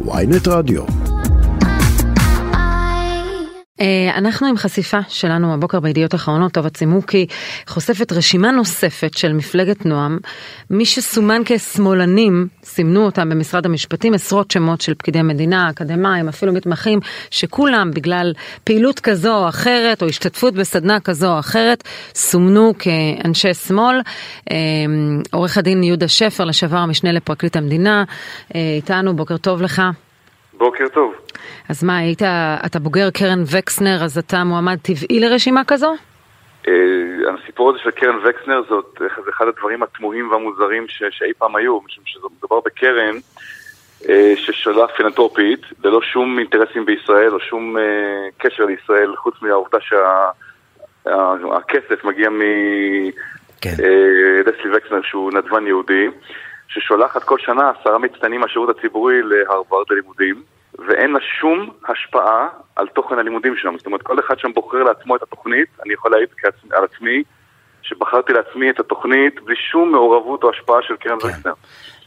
ויינט 0.00 0.48
רדיו. 0.48 1.03
אה, 3.80 4.18
אנחנו 4.18 4.46
עם 4.46 4.56
חשיפה 4.56 4.98
שלנו 5.08 5.54
הבוקר 5.54 5.80
בידיעות 5.80 6.14
אחרונות, 6.14 6.52
טובה 6.52 6.70
צימוקי 6.70 7.26
חושפת 7.66 8.12
רשימה 8.12 8.50
נוספת 8.50 9.14
של 9.14 9.32
מפלגת 9.32 9.86
נועם. 9.86 10.18
מי 10.70 10.86
שסומן 10.86 11.42
כשמאלנים, 11.44 12.48
סימנו 12.64 13.04
אותם 13.04 13.28
במשרד 13.28 13.66
המשפטים, 13.66 14.14
עשרות 14.14 14.50
שמות 14.50 14.80
של 14.80 14.94
פקידי 14.94 15.22
מדינה, 15.22 15.70
אקדמאים, 15.70 16.28
אפילו 16.28 16.52
מתמחים, 16.52 17.00
שכולם 17.30 17.90
בגלל 17.90 18.32
פעילות 18.64 19.00
כזו 19.00 19.36
או 19.36 19.48
אחרת, 19.48 20.02
או 20.02 20.08
השתתפות 20.08 20.54
בסדנה 20.54 21.00
כזו 21.00 21.34
או 21.34 21.38
אחרת, 21.38 21.84
סומנו 22.14 22.72
כאנשי 22.78 23.54
שמאל. 23.54 24.00
אה, 24.50 24.56
עורך 25.32 25.58
הדין 25.58 25.82
יהודה 25.82 26.08
שפר, 26.08 26.44
לשעבר 26.44 26.78
המשנה 26.78 27.12
לפרקליט 27.12 27.56
המדינה, 27.56 28.04
אה, 28.54 28.60
איתנו, 28.76 29.16
בוקר 29.16 29.36
טוב 29.36 29.62
לך. 29.62 29.82
בוקר 30.58 30.88
טוב. 30.88 31.14
אז 31.68 31.84
מה, 31.84 31.98
היית, 31.98 32.22
אתה 32.66 32.78
בוגר 32.78 33.10
קרן 33.10 33.42
וקסנר, 33.52 34.04
אז 34.04 34.18
אתה 34.18 34.44
מועמד 34.44 34.78
טבעי 34.82 35.20
לרשימה 35.20 35.64
כזו? 35.64 35.94
Uh, 36.64 36.68
הסיפור 37.42 37.70
הזה 37.70 37.78
של 37.78 37.90
קרן 37.90 38.16
וקסנר 38.24 38.62
זאת 38.68 38.96
זה 38.98 39.30
אחד 39.30 39.48
הדברים 39.48 39.82
התמוהים 39.82 40.30
והמוזרים 40.30 40.88
ש, 40.88 41.02
שאי 41.10 41.32
פעם 41.38 41.56
היו, 41.56 41.80
משום 41.80 42.04
שזה 42.06 42.26
מדובר 42.38 42.60
בקרן 42.64 43.16
uh, 44.02 44.06
ששאלה 44.36 44.88
פילנטרופית, 44.88 45.60
ללא 45.84 46.02
שום 46.02 46.38
אינטרסים 46.38 46.86
בישראל 46.86 47.34
או 47.34 47.40
שום 47.40 47.76
uh, 47.76 47.80
קשר 48.38 48.64
לישראל, 48.64 49.16
חוץ 49.16 49.34
מהעובדה 49.42 49.78
שהכסף 51.04 52.00
שה, 52.02 52.08
מגיע 52.08 52.28
מלסלי 52.30 53.10
כן. 53.60 53.70
uh, 54.70 54.76
וקסנר 54.76 55.02
שהוא 55.02 55.32
נדבן 55.32 55.66
יהודי, 55.66 56.06
ששולחת 56.74 57.22
כל 57.22 57.38
שנה 57.38 57.70
עשרה 57.70 57.98
מצטיינים 57.98 58.40
מהשירות 58.40 58.78
הציבורי 58.78 59.22
להרווארד 59.22 59.86
ללימודים. 59.90 60.42
ואין 60.78 61.12
לה 61.12 61.18
שום 61.40 61.70
השפעה 61.88 62.48
על 62.76 62.86
תוכן 62.86 63.18
הלימודים 63.18 63.56
שם. 63.56 63.74
זאת 63.78 63.86
אומרת, 63.86 64.02
כל 64.02 64.20
אחד 64.20 64.38
שם 64.38 64.52
בוחר 64.52 64.82
לעצמו 64.82 65.16
את 65.16 65.22
התוכנית, 65.22 65.68
אני 65.84 65.94
יכול 65.94 66.10
להעיד 66.10 66.28
על 66.72 66.84
עצמי, 66.84 67.22
שבחרתי 67.82 68.32
לעצמי 68.32 68.70
את 68.70 68.80
התוכנית 68.80 69.40
בלי 69.44 69.56
שום 69.56 69.92
מעורבות 69.92 70.44
או 70.44 70.50
השפעה 70.50 70.82
של 70.82 70.96
קרן 70.96 71.18
כן. 71.20 71.50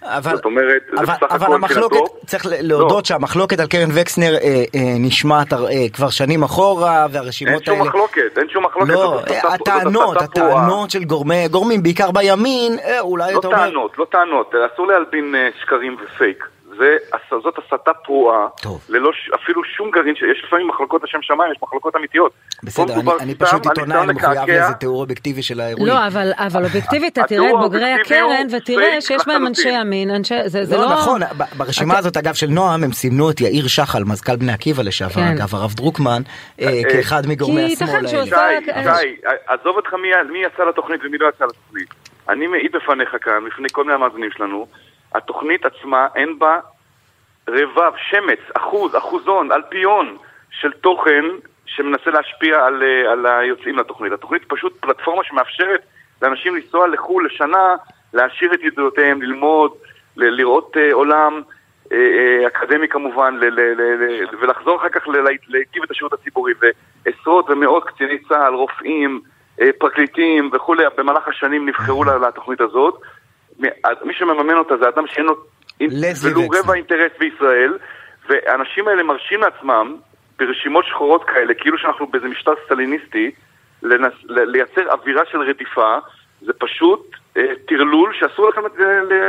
אבל, 0.04 0.36
זאת 0.36 0.46
אומרת, 0.46 0.82
אבל, 0.98 1.06
זה 1.06 1.12
בסך 1.12 1.32
אבל 1.32 1.54
המחלוקת, 1.54 1.98
צריך 2.26 2.46
להודות 2.50 2.92
לא. 2.92 3.02
שהמחלוקת 3.04 3.60
על 3.60 3.68
קרן 3.68 3.90
וקסנר 3.94 4.36
אה, 4.36 4.64
אה, 4.76 4.82
נשמעת 5.00 5.54
אה, 5.54 5.60
כבר 5.94 6.10
שנים 6.10 6.44
אחורה, 6.44 7.08
והרשימות 7.12 7.68
האלה... 7.68 7.78
אין 7.78 7.86
שום 7.86 7.88
מחלוקת, 7.88 8.38
אין 8.38 8.50
שום 8.50 8.66
מחלוקת. 8.66 8.90
לא, 8.90 9.22
הטענות, 9.54 10.22
הטענות 10.22 10.92
של 10.92 11.04
גורמי, 11.04 11.48
גורמים, 11.48 11.84
בעיקר 11.84 12.12
בימין, 12.12 12.80
אה, 12.84 13.00
אולי 13.00 13.34
לא 13.34 13.40
אתה 13.40 13.48
אומר... 13.48 13.58
לא 13.58 13.66
טענות, 13.66 13.98
לא 13.98 14.06
טענות, 14.12 14.54
אסור 14.74 14.88
להלבין 14.88 15.36
אה, 15.36 15.50
שקרים 15.62 15.98
ופייק. 16.04 16.48
זה, 16.78 16.98
זאת 17.44 17.56
הסתה 17.58 17.94
פרועה, 17.94 18.48
ללא 18.90 19.12
אפילו 19.36 19.64
שום 19.64 19.92
גרעין, 19.92 20.14
יש 20.32 20.44
לפעמים 20.48 20.68
מחלוקות 20.68 21.04
לשם 21.04 21.22
שמיים, 21.22 21.52
יש 21.52 21.58
מחלוקות 21.62 21.96
אמיתיות. 21.96 22.32
בסדר, 22.64 22.94
אני, 22.94 23.12
אני 23.20 23.36
פשוט 23.36 23.66
עיתונאי, 23.66 24.00
אני 24.04 24.14
מחויב 24.14 24.50
לאיזה 24.50 24.74
תיאור 24.74 25.02
אובייקטיבי 25.02 25.44
של 25.44 25.60
האירועים. 25.60 25.88
לא, 25.88 26.08
אבל, 26.08 26.32
אבל 26.38 26.64
אובייקטיבית, 26.64 27.14
אתה 27.14 27.28
תראה 27.28 27.50
את 27.50 27.56
בוגרי 27.62 27.94
הקרן 27.94 28.48
ותראה 28.58 29.02
שיש 29.02 29.22
בהם 29.28 29.48
אנשי 29.48 29.70
ימין, 29.70 30.10
אנשי, 30.10 30.36
זה, 30.46 30.66
זה 30.66 30.78
לא... 30.78 30.84
לא, 30.84 30.92
נכון, 30.92 31.22
ברשימה 31.58 31.94
אתה... 31.94 32.00
הזאת, 32.00 32.18
אגב, 32.18 32.34
של 32.34 32.48
נועם, 32.48 32.84
הם 32.84 32.92
סימנו 32.92 33.32
את 33.32 33.42
יאיר 33.42 33.68
שחל, 33.68 34.04
מזכ"ל 34.04 34.36
בני 34.36 34.52
עקיבא 34.52 34.84
לשעבר, 34.84 35.14
כן. 35.14 35.28
אגב, 35.38 35.56
הרב 35.56 35.74
דרוקמן, 35.74 36.22
אה, 36.62 36.68
אה, 36.68 36.82
כאחד 36.92 37.22
מגורמי 37.28 37.74
השמאל 37.74 37.90
האלה. 37.90 38.08
שי, 38.08 38.26
שי, 38.26 39.16
עזוב 39.48 39.76
אותך 39.76 39.94
מי 40.32 40.40
יצא 40.46 40.64
לתוכנית 40.64 41.02
ומי 41.04 41.18
לא 41.18 41.30
יצא 41.30 41.46
לתוכנית. 41.46 41.94
אני 42.30 42.48
מעיד 42.48 42.72
בפניך 42.72 43.16
כאן, 43.22 43.46
בפני 43.46 43.68
כל 43.72 43.84
מיני 43.84 43.96
המאזינים 43.96 44.30
שלנו, 44.32 44.68
התוכנית 45.16 45.66
עצמה, 45.66 46.08
אין 46.16 46.40
בה 46.40 46.60
רבב, 47.50 47.92
שמץ, 48.10 48.40
אחוז, 48.54 48.96
אחוזון, 48.98 49.52
אלפיון 49.52 50.18
של 50.52 50.72
תוכן 50.72 51.26
שמנסה 51.66 52.12
להשפיע 52.12 52.66
על, 52.66 52.84
אה, 52.84 53.12
על 53.12 53.26
היוצאים 53.26 53.78
לתוכנית. 53.78 54.14
התוכנית 54.14 54.44
פשוט 54.48 54.74
פלטפורמה 54.80 55.24
שמאפשרת 55.24 55.82
לאנשים 56.22 56.56
לנסוע 56.56 56.88
לחו"ל 56.88 57.26
לשנה, 57.26 57.76
להעשיר 58.14 58.54
את 58.54 58.60
ידיעותיהם, 58.64 59.22
ללמוד, 59.22 59.72
ל- 60.18 60.36
לראות 60.36 60.78
uh, 60.78 60.94
עולם 60.94 61.42
uh, 61.86 61.92
uh, 61.92 62.48
אקדמי 62.48 62.88
כמובן, 62.88 63.36
ל- 63.36 63.46
ל- 63.46 63.82
ל- 63.82 64.24
ל- 64.24 64.36
ולחזור 64.42 64.78
אחר 64.78 64.90
כך 64.90 65.08
להיטיב 65.48 65.84
את 65.84 65.92
השירות 65.92 66.14
הציבורי. 66.14 66.54
ועשרות 67.06 67.50
ומאות 67.50 67.84
קציני 67.84 68.18
צה"ל, 68.18 68.54
רופאים, 68.54 69.22
uh, 69.60 69.64
פרקליטים 69.78 70.50
וכולי, 70.54 70.84
במהלך 70.98 71.28
השנים 71.28 71.70
נבחרו 71.70 72.04
לתוכנית 72.04 72.62
הזאת. 72.62 73.02
מי 73.60 74.14
שמממן 74.14 74.58
אותה 74.58 74.78
זה 74.78 74.90
אדם 74.90 75.08
שאין 75.08 75.26
לו 75.26 75.36
ולו 76.24 76.42
רבע 76.50 76.74
אינטרס 76.74 77.12
בישראל, 77.20 77.78
והאנשים 78.30 78.88
האלה 78.88 79.04
מרשים 79.04 79.42
לעצמם, 79.42 79.96
ברשימות 80.40 80.86
שחורות 80.86 81.24
כאלה, 81.24 81.54
כאילו 81.54 81.78
שאנחנו 81.78 82.08
באיזה 82.08 82.28
משטר 82.28 82.52
סטליניסטי, 82.66 83.32
לנס, 83.84 84.14
לייצר 84.30 84.92
אווירה 84.92 85.22
של 85.32 85.38
רדיפה, 85.42 85.98
זה 86.42 86.54
פשוט 86.60 87.16
אה, 87.38 87.42
טרלול 87.68 88.14
שאסור 88.20 88.50
לכם 88.50 88.62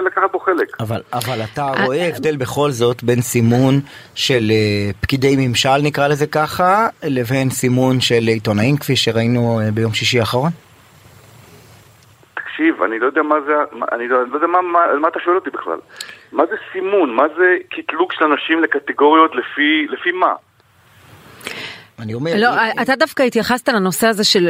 לקחת 0.07 0.33
בו 0.33 0.39
חלק. 0.39 0.81
אבל, 0.81 1.01
אבל 1.13 1.41
אתה 1.53 1.63
אה, 1.63 1.85
רואה 1.85 2.09
הבדל 2.09 2.37
בכל 2.37 2.71
זאת 2.71 3.03
בין 3.03 3.21
סימון 3.21 3.81
של 4.15 4.51
אה, 4.51 4.91
פקידי 5.01 5.35
ממשל, 5.39 5.77
נקרא 5.83 6.09
לזה 6.09 6.27
ככה, 6.27 6.89
לבין 7.03 7.51
סימון 7.51 8.01
של 8.01 8.23
עיתונאים, 8.27 8.77
כפי 8.77 8.97
שראינו 8.97 9.61
ביום 9.75 9.93
שישי 9.93 10.21
האחרון? 10.21 10.51
תקשיב, 12.59 12.83
אני 12.83 12.99
לא 12.99 13.07
יודע 13.07 13.23
מה 13.23 13.41
זה, 13.47 13.53
אני 13.93 14.09
לא, 14.09 14.23
אני 14.23 14.31
לא 14.31 14.35
יודע 14.35 14.47
מה, 14.47 14.63
מה, 14.63 14.81
מה 15.01 15.09
אתה 15.09 15.21
שואל 15.21 15.37
אותי 15.37 15.51
בכלל. 15.51 15.79
מה 16.33 16.47
זה 16.47 16.57
סימון? 16.73 17.15
מה 17.15 17.23
זה 17.37 17.57
קטלוג 17.71 18.13
של 18.13 18.25
אנשים 18.25 18.63
לקטגוריות 18.63 19.35
לפי, 19.35 19.87
לפי 19.91 20.13
מה? 20.13 20.35
אני 22.03 22.15
אומר... 22.15 22.31
לא, 22.37 22.49
אתה 22.83 22.97
דווקא 22.97 23.23
התייחסת 23.23 23.69
לנושא 23.69 24.07
הזה 24.07 24.25
של 24.25 24.49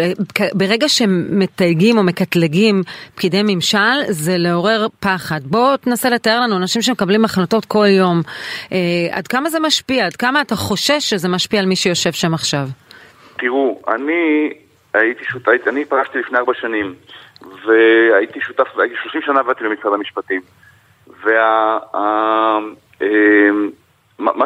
ברגע 0.54 0.88
שמתייגים 0.88 1.98
או 1.98 2.02
מקטלגים 2.02 2.82
פקידי 3.14 3.42
ממשל, 3.44 3.98
זה 4.08 4.38
לעורר 4.38 4.86
פחד. 5.00 5.40
בוא 5.44 5.76
תנסה 5.76 6.10
לתאר 6.10 6.40
לנו 6.40 6.56
אנשים 6.56 6.82
שמקבלים 6.82 7.24
החלטות 7.24 7.64
כל 7.64 7.86
יום. 7.86 8.20
אה, 8.72 8.78
עד 9.10 9.28
כמה 9.28 9.50
זה 9.50 9.60
משפיע? 9.60 10.06
עד 10.06 10.16
כמה 10.16 10.40
אתה 10.40 10.56
חושש 10.56 11.10
שזה 11.10 11.28
משפיע 11.28 11.60
על 11.60 11.66
מי 11.66 11.76
שיושב 11.76 12.12
שם 12.12 12.34
עכשיו? 12.34 12.64
תראו, 13.38 13.82
אני 13.88 14.50
הייתי 14.94 15.24
שותף, 15.24 15.68
אני 15.68 15.84
פרשתי 15.84 16.18
לפני 16.18 16.38
ארבע 16.38 16.52
שנים, 16.54 16.94
והייתי 17.42 18.40
שותף, 18.40 18.78
הייתי 18.78 18.96
30 19.02 19.22
שנה 19.22 19.40
עבדתי 19.40 19.64
במשרד 19.64 19.92
המשפטים. 19.92 20.40
וה... 21.22 21.78
אמ, 21.94 22.74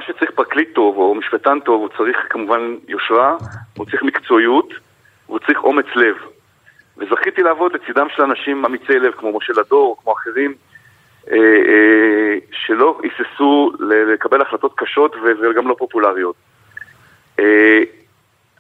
שצריך 0.07 0.31
פרקליט 0.31 0.75
טוב 0.75 0.97
או 0.97 1.15
משפטן 1.15 1.61
טוב, 1.61 1.81
הוא 1.81 1.89
צריך 1.99 2.17
כמובן 2.31 2.77
יושרה, 2.89 3.37
הוא 3.77 3.87
צריך 3.87 4.03
מקצועיות, 4.03 4.69
הוא 5.27 5.39
צריך 5.39 5.65
אומץ 5.65 5.87
לב. 5.95 6.17
וזכיתי 6.99 7.43
לעבוד 7.43 7.73
לצידם 7.73 8.07
של 8.17 8.23
אנשים 8.23 8.65
אמיצי 8.65 8.99
לב, 8.99 9.13
כמו 9.13 9.37
משה 9.37 9.53
לדור, 9.53 9.97
כמו 10.03 10.13
אחרים, 10.13 10.55
אה, 11.31 11.37
אה, 11.37 12.39
שלא 12.53 13.01
היססו 13.03 13.73
לקבל 13.81 14.43
החלטות 14.43 14.73
קשות 14.77 15.17
וגם 15.17 15.69
לא 15.69 15.75
פופולריות. 15.79 16.37
אה, 17.39 17.83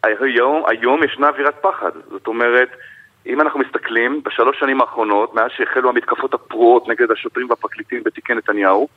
היום, 0.05 0.63
היום 0.67 1.05
ישנה 1.05 1.29
אווירת 1.29 1.55
פחד, 1.61 1.91
זאת 2.11 2.27
אומרת, 2.27 2.69
אם 3.27 3.41
אנחנו 3.41 3.61
מסתכלים, 3.61 4.23
בשלוש 4.25 4.59
שנים 4.61 4.81
האחרונות, 4.81 5.35
מאז 5.35 5.51
שהחלו 5.57 5.89
המתקפות 5.89 6.35
הפרועות 6.35 6.89
נגד 6.89 7.11
השוטרים 7.11 7.51
והפרקליטים 7.51 8.03
בתיקי 8.03 8.35
נתניהו, 8.35 8.89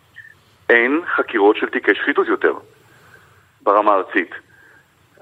אין 0.69 1.02
חקירות 1.16 1.58
של 1.58 1.69
תיקי 1.69 1.96
שחיתות 1.96 2.28
יותר 2.28 2.53
ברמה 3.62 3.91
הארצית. 3.91 4.30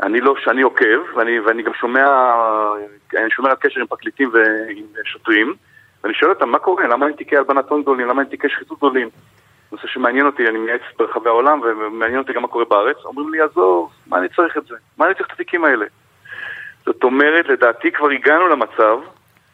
אני 0.02 0.22
לא, 0.22 0.36
שאני 0.44 0.62
עוקב, 0.62 1.00
ואני, 1.16 1.40
ואני 1.40 1.64
גם 1.64 1.74
שומע, 1.74 2.06
אני 3.18 3.32
שומר 3.32 3.50
על 3.50 3.56
קשר 3.56 3.80
עם 3.80 3.88
פרקליטים 3.88 4.30
ועם 4.34 4.86
שוטרים, 5.06 5.54
ואני 6.04 6.14
שואל 6.14 6.32
אותם, 6.32 6.50
מה 6.50 6.60
קורה? 6.60 6.88
למה 6.88 7.08
אין 7.08 7.16
תיקי 7.16 7.38
הלבנת 7.38 7.70
הון 7.70 7.82
גדולים? 7.82 8.08
למה 8.08 8.22
אין 8.22 8.30
תיקי 8.30 8.50
שחיתות 8.50 8.78
גדולים? 8.78 9.10
נושא 9.72 9.88
שמעניין 9.88 10.26
אותי, 10.26 10.48
אני 10.48 10.58
מייעץ 10.58 10.82
ברחבי 10.98 11.30
העולם, 11.30 11.62
ומעניין 11.62 12.20
אותי 12.20 12.34
גם 12.34 12.42
מה 12.42 12.48
קורה 12.48 12.66
בארץ. 12.66 12.98
אומרים 13.06 13.34
לי, 13.34 13.42
עזוב, 13.42 13.92
מה 14.08 14.18
אני 14.18 14.30
צריך 14.30 14.58
את 14.58 14.66
זה? 14.66 14.76
מה 14.98 15.06
אני 15.06 15.14
צריך 15.14 15.28
את 15.28 15.32
התיקים 15.32 15.66
האלה? 15.66 15.86
זאת 16.86 17.04
אומרת, 17.04 17.48
לדעתי 17.48 17.92
כבר 17.92 18.10
הגענו 18.10 18.48
למצב 18.48 18.98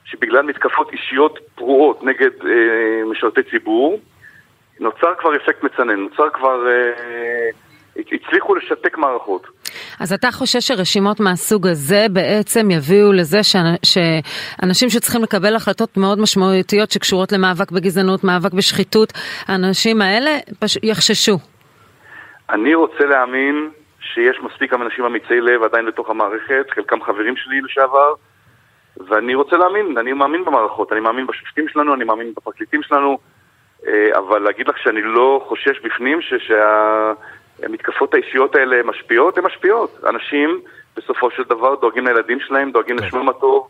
שבגלל 0.06 0.42
מתקפות 0.42 0.92
אישיות 0.92 1.40
פרועות 1.56 2.04
נגד 2.04 2.46
אה, 2.46 3.12
משרתי 3.12 3.44
ציבור, 3.44 4.00
נוצר 4.80 5.14
כבר 5.20 5.36
אפקט 5.36 5.64
מצנן, 5.64 6.00
נוצר 6.00 6.30
כבר... 6.30 6.68
אה, 6.68 7.50
הצליחו 8.12 8.56
לשתק 8.56 8.98
מערכות. 8.98 9.48
אז 10.00 10.14
אתה 10.14 10.31
חושש 10.31 10.68
שרשימות 10.68 11.20
מהסוג 11.20 11.68
הזה 11.68 12.06
בעצם 12.14 12.72
יביאו 12.72 13.14
לזה 13.14 13.40
שאנשים 13.44 14.90
שצריכים 14.90 15.24
לקבל 15.24 15.56
החלטות 15.56 15.98
מאוד 15.98 16.20
משמעותיות 16.20 16.92
שקשורות 16.92 17.31
למאבק 17.31 17.72
בגזענות, 17.72 18.24
מאבק 18.24 18.54
בשחיתות, 18.54 19.14
האנשים 19.48 20.02
האלה 20.02 20.31
פש... 20.60 20.78
יחששו. 20.84 21.38
אני 22.50 22.76
רוצה 22.76 23.06
להאמין 23.06 23.70
שיש 24.13 24.39
מספיק 24.41 24.73
אנשים 24.73 25.06
אמיצי 25.06 25.41
לב 25.41 25.63
עדיין 25.63 25.85
בתוך 25.85 26.09
המערכת, 26.09 26.65
חלקם 26.69 27.01
חברים 27.03 27.35
שלי 27.38 27.61
לשעבר, 27.61 28.13
ואני 29.07 29.35
רוצה 29.35 29.57
להאמין, 29.57 29.97
אני 29.97 30.13
מאמין 30.13 30.45
במערכות, 30.45 30.91
אני 30.91 31.00
מאמין 31.00 31.27
בשופטים 31.27 31.67
שלנו, 31.67 31.94
אני 31.94 32.03
מאמין 32.03 32.33
בפרקליטים 32.38 32.83
שלנו, 32.83 33.17
אה, 33.88 34.17
אבל 34.17 34.39
להגיד 34.39 34.67
לך 34.67 34.77
שאני 34.77 35.01
לא 35.01 35.45
חושש 35.47 35.79
בפנים 35.79 36.19
שהמתקפות 36.21 38.13
האישיות 38.13 38.56
האלה 38.56 38.83
משפיעות, 38.83 39.38
הן 39.38 39.44
משפיעות. 39.45 40.03
אנשים 40.09 40.61
בסופו 40.97 41.31
של 41.31 41.44
דבר 41.44 41.75
דואגים 41.75 42.07
לילדים 42.07 42.39
שלהם, 42.39 42.71
דואגים 42.71 42.97
כן. 42.97 43.06
לשמם 43.06 43.29
הטוב. 43.29 43.67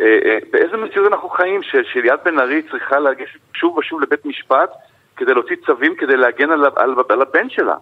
אה, 0.00 0.18
אה, 0.24 0.38
באיזה 0.50 0.76
מציאות 0.76 1.12
אנחנו 1.12 1.28
חיים 1.28 1.62
ש- 1.62 1.92
שליאת 1.92 2.20
בן 2.24 2.38
ארי 2.40 2.62
צריכה 2.62 2.98
להגיש 2.98 3.38
שוב 3.54 3.78
ושוב 3.78 4.00
לבית 4.02 4.26
משפט 4.26 4.70
כדי 5.16 5.34
להוציא 5.34 5.56
צווים 5.66 5.94
כדי 5.94 6.16
להגן 6.16 6.50
על, 6.50 6.64
על, 6.76 6.94
על 7.08 7.22
הבן 7.22 7.50
שלה? 7.50 7.76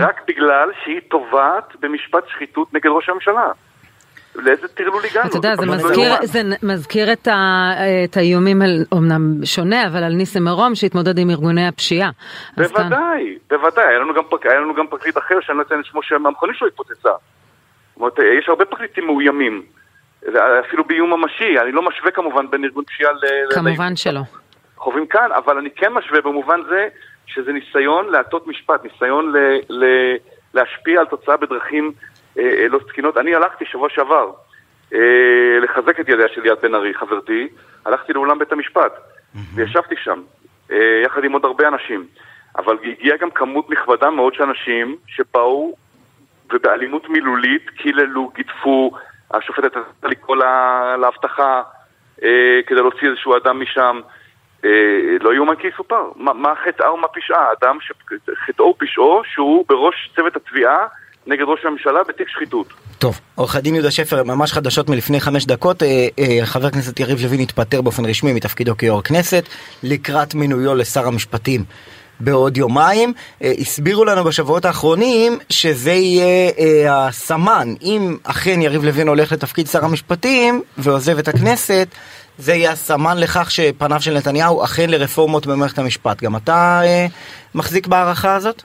רק 0.00 0.20
בגלל 0.28 0.68
שהיא 0.84 1.00
תובעת 1.10 1.72
במשפט 1.80 2.24
שחיתות 2.28 2.74
נגד 2.74 2.86
ראש 2.86 3.08
הממשלה. 3.08 3.48
לאיזה 4.36 4.68
טרלול 4.68 5.02
הגענו? 5.10 5.28
אתה 5.28 5.36
יודע, 5.36 5.56
זה 5.56 5.66
לא 5.66 5.72
מזכיר. 5.74 6.12
זה 6.22 6.42
נ- 6.42 6.72
מזכיר 6.72 7.12
את, 7.12 7.28
ה, 7.28 7.70
את 8.04 8.16
האיומים, 8.16 8.62
על, 8.62 8.84
אומנם 8.92 9.44
שונה, 9.44 9.86
אבל 9.86 10.04
על 10.04 10.12
ניסים 10.12 10.44
מרום 10.44 10.74
שהתמודד 10.74 11.18
עם 11.18 11.30
ארגוני 11.30 11.68
הפשיעה. 11.68 12.10
אז 12.56 12.72
כאן- 12.72 12.82
בוודאי, 12.88 13.38
בוודאי, 13.50 13.84
היה 13.84 13.98
לנו, 13.98 14.14
גם, 14.14 14.22
היה 14.50 14.60
לנו 14.60 14.74
גם 14.74 14.86
פרקליט 14.86 15.18
אחר 15.18 15.34
שאני 15.40 15.58
לא 15.58 15.62
אציין 15.62 15.80
את 15.80 15.84
שמו 15.84 16.02
שהמכונית 16.02 16.56
שלו 16.56 16.68
התפוצצה. 16.68 17.08
זאת 17.08 17.16
אומרת, 17.96 18.12
יש 18.38 18.48
הרבה 18.48 18.64
פרקליטים 18.64 19.06
מאוימים, 19.06 19.62
אפילו 20.66 20.84
באיום 20.84 21.10
ממשי, 21.22 21.58
אני 21.62 21.72
לא 21.72 21.82
משווה 21.88 22.10
כמובן 22.10 22.50
בין 22.50 22.64
ארגון 22.64 22.84
פשיעה 22.84 23.12
ל... 23.12 23.16
ל- 23.50 23.54
כמובן 23.54 23.96
שלא. 23.96 24.20
חווים 24.76 25.06
כאן, 25.06 25.28
אבל 25.36 25.58
אני 25.58 25.70
כן 25.76 25.92
משווה 25.92 26.20
במובן 26.20 26.60
זה 26.68 26.88
שזה 27.28 27.52
ניסיון 27.52 28.08
להטות 28.08 28.46
משפט, 28.46 28.84
ניסיון 28.84 29.32
ל, 29.32 29.36
ל, 29.68 29.84
להשפיע 30.54 31.00
על 31.00 31.06
תוצאה 31.06 31.36
בדרכים 31.36 31.92
אה, 32.38 32.42
אה, 32.42 32.68
לא 32.68 32.78
תקינות. 32.88 33.16
אני 33.16 33.34
הלכתי 33.34 33.64
שבוע 33.64 33.88
שעבר 33.90 34.30
אה, 34.94 34.98
לחזק 35.62 36.00
את 36.00 36.08
ידיה 36.08 36.28
של 36.34 36.40
ליאת 36.42 36.60
בן 36.62 36.74
ארי, 36.74 36.94
חברתי, 36.94 37.48
הלכתי 37.86 38.12
לאולם 38.12 38.38
בית 38.38 38.52
המשפט 38.52 38.92
וישבתי 39.54 39.94
שם, 40.04 40.22
אה, 40.72 41.02
יחד 41.04 41.24
עם 41.24 41.32
עוד 41.32 41.44
הרבה 41.44 41.68
אנשים. 41.68 42.06
אבל 42.56 42.76
הגיעה 42.84 43.16
גם 43.16 43.30
כמות 43.30 43.70
נכבדה 43.70 44.10
מאוד 44.10 44.34
של 44.34 44.42
אנשים 44.42 44.96
שבאו 45.06 45.74
ובאלימות 46.52 47.08
מילולית 47.08 47.70
קיללו, 47.70 48.30
גידפו, 48.34 48.90
השופטת 49.30 49.76
הייתה 49.76 49.80
לקרוא 50.08 50.36
לה- 50.36 50.96
לאבטחה 50.96 51.62
אה, 52.22 52.60
כדי 52.66 52.80
להוציא 52.80 53.08
איזשהו 53.08 53.36
אדם 53.36 53.60
משם. 53.60 54.00
אה, 54.64 54.70
לא 55.20 55.34
יאומן 55.34 55.54
כי 55.54 55.66
יסופר. 55.66 56.10
מה, 56.16 56.32
מה 56.32 56.52
חטאה 56.66 56.94
ומה 56.94 57.08
פשעה? 57.08 57.46
אדם 57.60 57.78
שחטאו 57.80 58.74
ופשעו 58.76 59.22
שהוא 59.24 59.64
בראש 59.68 60.10
צוות 60.16 60.36
התביעה 60.36 60.86
נגד 61.26 61.42
ראש 61.46 61.64
הממשלה 61.64 62.04
בתיק 62.08 62.28
שחיתות. 62.28 62.66
טוב, 62.98 63.20
עורך 63.34 63.56
הדין 63.56 63.74
יהודה 63.74 63.90
שפר, 63.90 64.22
ממש 64.24 64.52
חדשות 64.52 64.88
מלפני 64.88 65.20
חמש 65.20 65.46
דקות, 65.46 65.82
אה, 65.82 65.88
אה, 66.18 66.46
חבר 66.46 66.66
הכנסת 66.66 67.00
יריב 67.00 67.18
לוין 67.22 67.40
התפטר 67.40 67.82
באופן 67.82 68.04
רשמי 68.04 68.32
מתפקידו 68.32 68.76
כיו"ר 68.76 69.02
כנסת 69.02 69.44
לקראת 69.82 70.34
מינויו 70.34 70.74
לשר 70.74 71.06
המשפטים 71.06 71.64
בעוד 72.20 72.56
יומיים. 72.56 73.12
אה, 73.42 73.52
הסבירו 73.58 74.04
לנו 74.04 74.24
בשבועות 74.24 74.64
האחרונים 74.64 75.38
שזה 75.50 75.92
יהיה 75.92 76.50
אה, 76.58 77.06
הסמן, 77.06 77.74
אם 77.82 78.16
אכן 78.24 78.62
יריב 78.62 78.84
לוין 78.84 79.08
הולך 79.08 79.32
לתפקיד 79.32 79.66
שר 79.66 79.84
המשפטים 79.84 80.62
ועוזב 80.78 81.18
את 81.18 81.28
הכנסת, 81.28 81.88
זה 82.38 82.52
יהיה 82.52 82.70
הסמן 82.70 83.18
לכך 83.18 83.50
שפניו 83.50 84.00
של 84.00 84.10
נתניהו 84.16 84.64
אכן 84.64 84.90
לרפורמות 84.90 85.46
במערכת 85.46 85.78
המשפט. 85.78 86.22
גם 86.22 86.36
אתה 86.36 86.80
אה, 86.84 87.06
מחזיק 87.54 87.86
בהערכה 87.86 88.34
הזאת? 88.34 88.62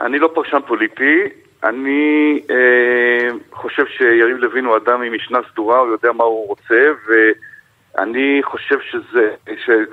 אני 0.00 0.18
לא 0.18 0.30
פרשן 0.34 0.58
פוליטי, 0.66 1.22
אני 1.64 2.40
אה, 2.50 3.28
חושב 3.52 3.84
שיריב 3.86 4.36
לוין 4.36 4.64
הוא 4.64 4.76
אדם 4.76 5.02
עם 5.02 5.14
משנה 5.14 5.38
סדורה, 5.52 5.78
הוא 5.78 5.88
יודע 5.88 6.12
מה 6.12 6.24
הוא 6.24 6.46
רוצה, 6.48 6.80
ואני 7.08 8.40
חושב 8.42 8.76
שזה, 8.90 9.30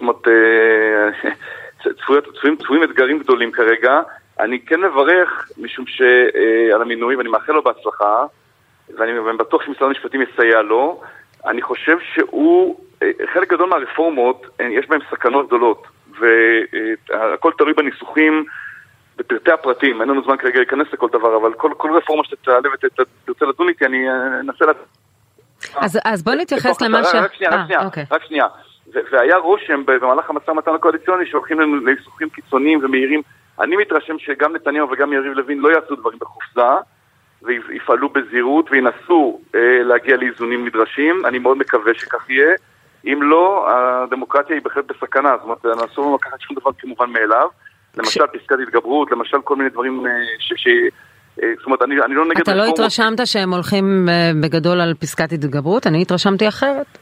אומרת, 0.02 0.28
אה, 0.28 1.32
צפויות- 2.02 2.28
צפויים, 2.38 2.56
צפויים 2.64 2.84
אתגרים 2.84 3.20
גדולים 3.20 3.52
כרגע. 3.52 4.02
אני 4.40 4.60
כן 4.60 4.82
מברך, 4.82 5.50
משום 5.58 5.86
ש... 5.88 6.02
אה, 6.02 6.76
על 6.76 6.82
המינוי, 6.82 7.16
ואני 7.16 7.30
מאחל 7.30 7.52
לו 7.52 7.64
בהצלחה, 7.64 8.26
ואני 8.98 9.12
בטוח 9.40 9.66
שמשרד 9.66 9.88
המשפטים 9.88 10.22
יסייע 10.22 10.62
לו. 10.62 11.02
אני 11.48 11.62
חושב 11.62 11.98
שהוא, 12.14 12.80
אה, 13.04 13.12
חלק 13.34 13.54
גדול 13.54 13.70
מהרפורמות, 13.70 14.46
אה, 14.62 14.66
יש 14.66 14.86
בהן 14.90 15.00
סכנות 15.12 15.48
גדולות, 15.48 15.88
והכל 16.20 17.52
תלוי 17.58 17.74
בניסוחים. 17.74 18.46
בפרטי 19.18 19.52
הפרטים, 19.52 20.02
אין 20.02 20.10
לנו 20.10 20.24
זמן 20.24 20.38
כרגע 20.38 20.58
להיכנס 20.58 20.88
לכל 20.94 21.08
דבר, 21.12 21.38
אבל 21.38 21.54
כל, 21.54 21.72
כל 21.78 21.98
רפורמה 21.98 22.24
שתעלה 22.24 22.70
ותרצה 22.74 23.46
לדון 23.46 23.70
איתי, 23.70 23.86
אני 23.86 24.10
אה, 24.10 24.40
אנסה... 24.40 24.66
לת- 24.66 24.78
אז, 25.76 26.00
אז 26.06 26.24
בוא 26.24 26.34
נתייחס 26.34 26.82
למה 26.82 27.04
ש... 27.04 27.16
רק 27.16 27.34
שנייה, 27.34 27.52
אה, 27.54 27.58
רק 27.62 27.66
שנייה, 27.68 27.86
אוקיי. 27.86 28.06
רק 28.12 28.24
שנייה. 28.24 28.46
והיה 29.12 29.38
רושם 29.38 29.84
במהלך 29.86 30.30
המשא 30.30 30.52
ומתן 30.52 30.72
הקואליציוני 30.76 31.26
שהולכים 31.26 31.60
לניסוחים 31.60 32.30
קיצוניים 32.30 32.80
ומהירים. 32.84 33.22
אני 33.60 33.76
מתרשם 33.76 34.20
שגם 34.20 34.56
נתניהו 34.56 34.92
וגם 34.92 35.14
יריב 35.14 35.34
לוין 35.34 35.60
לא 35.60 35.70
יעשו 35.70 35.96
דברים 35.96 36.20
בחופזה 36.20 36.62
ויפעלו 37.44 38.10
בזהירות 38.10 38.72
וינסו 38.72 39.40
אה, 39.56 39.84
להגיע 39.84 40.18
לאיזונים 40.18 40.66
נדרשים. 40.66 41.26
אני 41.26 41.40
מאוד 41.40 41.58
מקווה 41.58 41.94
שכך 41.94 42.30
יהיה. 42.30 42.52
אם 43.06 43.20
לא, 43.24 43.68
הדמוקרטיה 43.70 44.56
היא 44.56 44.64
בהחלט 44.64 44.86
בסכנה. 44.92 45.30
זאת 45.38 45.66
אומרת, 45.66 45.90
אסור 45.92 46.06
לנו 46.06 46.16
לקחת 46.16 46.42
שום 46.42 46.58
דבר 46.60 46.72
כמובן 46.78 47.10
מאליו. 47.10 47.48
למשל 47.98 48.28
פסקת 48.34 48.56
התגברות, 48.68 49.12
למשל 49.12 49.38
כל 49.44 49.56
מיני 49.56 49.70
דברים 49.70 50.06
אה, 50.08 50.12
ש... 50.40 50.54
ש... 50.58 50.68
אה, 51.44 51.54
זאת 51.58 51.66
אומרת, 51.66 51.82
אני, 51.82 51.96
אני 52.06 52.16
לא 52.16 52.26
נגד... 52.26 52.42
אתה 52.42 52.56
לא. 52.56 52.66
התרשמת 52.66 53.28
שהם 53.28 53.54
הולכים 53.54 54.10
אה, 54.10 54.32
בגדול 54.42 54.82
על 54.82 54.94
פסקת 55.00 55.32
התגברות? 55.32 55.88
אני 55.88 56.02
התרשמתי 56.02 56.48
אחרת. 56.48 56.98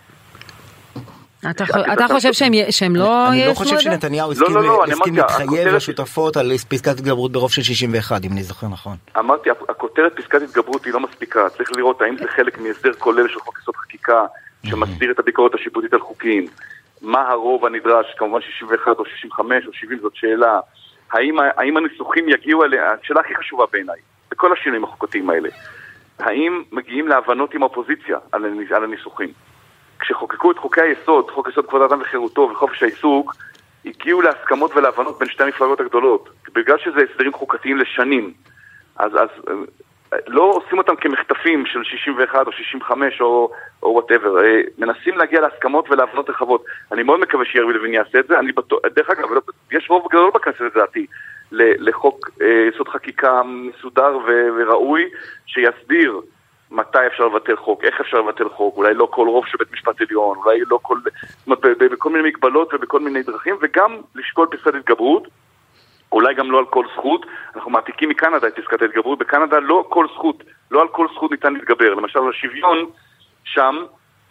אתה, 1.49 1.65
חו- 1.65 1.93
אתה 1.93 2.07
חושב 2.07 2.33
שהם, 2.33 2.95
לא 2.95 3.27
אני 3.29 3.39
לא 3.39 3.43
יישמו 3.43 3.55
חושב 3.55 3.73
את 3.73 3.77
זה? 3.77 3.83
שנתניהו 3.83 4.29
לא, 4.29 4.33
הסכים 4.33 4.55
לא, 4.55 4.61
לא, 4.63 4.85
להתחייב 5.15 5.67
לשותפות 5.67 6.37
על 6.37 6.51
פסקת 6.69 6.91
התגברות 6.91 7.31
ברוב 7.31 7.51
של 7.51 7.61
61, 7.61 8.25
אם 8.25 8.31
אני 8.31 8.43
זוכר 8.43 8.67
נכון. 8.67 8.95
אמרתי, 9.17 9.49
הכותרת 9.49 10.15
פסקת 10.15 10.41
התגברות 10.41 10.85
היא 10.85 10.93
לא 10.93 10.99
מספיקה, 10.99 11.49
צריך 11.49 11.71
לראות 11.77 12.01
האם 12.01 12.17
זה 12.17 12.27
חלק 12.27 12.57
מהסדר 12.57 12.93
כולל 12.93 13.27
של 13.27 13.39
חוק 13.39 13.59
יסוד 13.61 13.75
חקיקה 13.75 14.25
שמסדיר 14.65 15.11
את 15.11 15.19
הביקורת 15.19 15.55
השיפוטית 15.55 15.93
על 15.93 15.99
חוקים, 15.99 16.45
מה 17.01 17.29
הרוב 17.29 17.65
הנדרש, 17.65 18.05
כמובן 18.17 18.41
61 18.41 18.87
או 18.99 19.05
65 19.05 19.67
או 19.67 19.73
70 19.73 19.99
זאת 20.01 20.15
שאלה, 20.15 20.59
האם, 21.11 21.77
הניסוחים 21.77 22.29
יגיעו 22.29 22.63
אליה, 22.63 22.91
השאלה 23.03 23.19
הכי 23.19 23.35
חשובה 23.35 23.63
בעיניי, 23.71 23.99
בכל 24.31 24.53
השינויים 24.53 24.83
החוקתיים 24.83 25.29
האלה, 25.29 25.49
האם 26.19 26.63
מגיעים 26.71 27.07
להבנות 27.07 27.53
עם 27.53 27.63
האופוזיציה 27.63 28.17
על 28.71 28.83
הניסוחים? 28.83 29.31
כשחוקקו 30.03 30.51
את 30.51 30.57
חוקי 30.57 30.81
היסוד, 30.81 31.31
חוק 31.31 31.49
יסוד 31.49 31.67
כבוד 31.67 31.81
האדם 31.81 32.01
וחירותו 32.01 32.49
וחופש 32.51 32.83
העיסוק, 32.83 33.35
הגיעו 33.85 34.21
להסכמות 34.21 34.75
ולהבנות 34.75 35.19
בין 35.19 35.29
שתי 35.29 35.43
המפלגות 35.43 35.79
הגדולות. 35.79 36.29
בגלל 36.55 36.77
שזה 36.77 36.99
הסדרים 37.11 37.33
חוקתיים 37.33 37.77
לשנים, 37.77 38.33
אז, 38.95 39.11
אז 39.15 39.29
אה, 39.47 40.17
לא 40.27 40.43
עושים 40.43 40.77
אותם 40.77 40.95
כמחטפים 40.95 41.65
של 41.65 41.83
61 41.83 42.47
או 42.47 42.51
65 42.51 43.21
או 43.21 43.51
whatever, 43.83 44.35
מנסים 44.77 45.17
להגיע 45.17 45.41
להסכמות 45.41 45.89
ולהבנות 45.89 46.29
רחבות. 46.29 46.65
אני 46.91 47.03
מאוד 47.03 47.19
מקווה 47.19 47.45
שיריב 47.45 47.69
לוין 47.69 47.93
יעשה 47.93 48.19
את 48.19 48.27
זה, 48.27 48.39
אני 48.39 48.51
בטוח, 48.51 48.79
דרך 48.95 49.09
אגב, 49.09 49.31
לא- 49.31 49.41
יש 49.71 49.89
רוב 49.89 50.07
גדול 50.11 50.31
בכנסת 50.33 50.61
לדעתי 50.61 51.05
לחוק 51.51 52.29
אה, 52.41 52.67
יסוד 52.73 52.87
חקיקה 52.87 53.41
מסודר 53.43 54.17
וראוי 54.57 55.09
שיסדיר 55.45 56.21
מתי 56.73 57.07
אפשר 57.07 57.27
לבטל 57.27 57.55
חוק, 57.55 57.83
איך 57.83 58.01
אפשר 58.01 58.17
לבטל 58.17 58.49
חוק, 58.49 58.77
אולי 58.77 58.93
לא 58.93 59.07
כל 59.11 59.27
רוב 59.27 59.45
של 59.47 59.57
בית 59.57 59.71
משפט 59.73 60.01
עליון, 60.01 60.37
אולי 60.37 60.59
לא 60.67 60.79
כל... 60.81 60.97
זאת 61.01 61.45
אומרת, 61.47 61.77
בכל 61.91 62.09
מיני 62.09 62.29
מגבלות 62.29 62.73
ובכל 62.73 62.99
מיני 62.99 63.23
דרכים, 63.23 63.55
וגם 63.61 63.97
לשקול 64.15 64.47
פסקת 64.51 64.75
התגברות, 64.75 65.27
אולי 66.11 66.33
גם 66.33 66.51
לא 66.51 66.59
על 66.59 66.65
כל 66.65 66.85
זכות, 66.95 67.25
אנחנו 67.55 67.71
מעתיקים 67.71 68.09
מקנדה 68.09 68.47
את 68.47 68.59
פסקת 68.59 68.81
ההתגברות, 68.81 69.19
בקנדה 69.19 69.59
לא 69.59 69.85
כל 69.89 70.07
זכות, 70.13 70.43
לא 70.71 70.81
על 70.81 70.87
כל 70.87 71.07
זכות 71.15 71.31
ניתן 71.31 71.53
להתגבר, 71.53 71.93
למשל 71.93 72.19
על 72.19 72.29
השוויון, 72.29 72.85
שם 73.43 73.75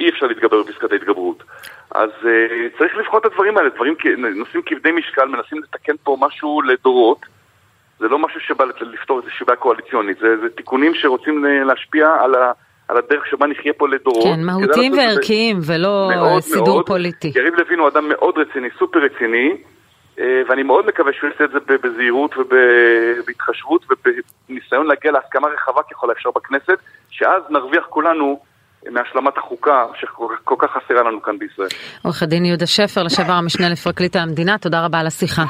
אי 0.00 0.08
אפשר 0.08 0.26
להתגבר 0.26 0.62
בפסקת 0.62 0.92
ההתגברות. 0.92 1.42
אז 1.90 2.10
uh, 2.22 2.78
צריך 2.78 2.96
לבחון 2.96 3.20
את 3.20 3.24
הדברים 3.24 3.58
האלה, 3.58 3.68
דברים, 3.68 3.94
נושאים 4.34 4.62
כבדי 4.66 4.92
משקל, 4.92 5.24
מנסים 5.24 5.58
לתקן 5.58 5.94
פה 6.04 6.16
משהו 6.20 6.62
לדורות, 6.62 7.26
זה 8.02 8.08
לא 8.08 8.18
משהו 8.18 8.40
שבא 8.40 8.64
לפתור 8.92 9.20
איזושהי 9.20 9.46
בעיה 9.46 9.56
קואליציונית, 9.56 10.18
זה, 10.18 10.36
זה 10.42 10.48
תיקונים 10.56 10.92
שרוצים 10.94 11.44
ל- 11.44 11.64
להשפיע 11.64 12.08
על, 12.20 12.34
ה, 12.34 12.52
על 12.88 12.96
הדרך 12.96 13.26
שבה 13.26 13.46
נחיה 13.46 13.72
פה 13.72 13.88
לדורות. 13.88 14.24
כן, 14.24 14.44
מהותיים 14.44 14.92
את 14.92 14.98
זה- 14.98 15.06
וערכיים 15.08 15.58
ולא 15.66 16.08
אה, 16.10 16.16
מאוד 16.16 16.40
סידור 16.40 16.68
מאוד. 16.68 16.86
פוליטי. 16.86 17.32
יריב 17.36 17.54
לוין 17.54 17.78
הוא 17.78 17.88
אדם 17.88 18.08
מאוד 18.08 18.34
רציני, 18.38 18.68
סופר 18.78 18.98
רציני, 18.98 19.56
אה, 20.18 20.24
ואני 20.48 20.62
מאוד 20.62 20.86
מקווה 20.86 21.12
שהוא 21.12 21.30
יעשה 21.30 21.44
את 21.44 21.50
זה 21.50 21.58
בזהירות 21.82 22.34
ובהתחשבות 22.36 23.86
ובניסיון 23.90 24.86
להגיע 24.86 25.12
להסכמה 25.12 25.48
רחבה 25.48 25.80
ככל 25.90 26.10
האפשר 26.10 26.30
בכנסת, 26.36 26.78
שאז 27.10 27.42
נרוויח 27.50 27.84
כולנו 27.88 28.40
מהשלמת 28.90 29.38
החוקה 29.38 29.84
שכל 30.00 30.26
כל 30.44 30.54
כך 30.58 30.70
חסרה 30.70 31.02
לנו 31.02 31.22
כאן 31.22 31.38
בישראל. 31.38 31.68
עורך 32.04 32.22
הדין 32.22 32.44
יהודה 32.44 32.66
שפר, 32.66 33.02
לשעבר 33.02 33.32
המשנה 33.32 33.68
לפרקליט 33.68 34.16
המדינה, 34.16 34.58
תודה 34.58 34.84
רבה 34.84 34.98
על 35.00 35.06
השיחה. 35.06 35.42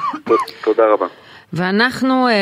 תודה 0.64 0.82
רבה. 0.92 1.06
ואנחנו 1.52 2.28
אה, 2.28 2.32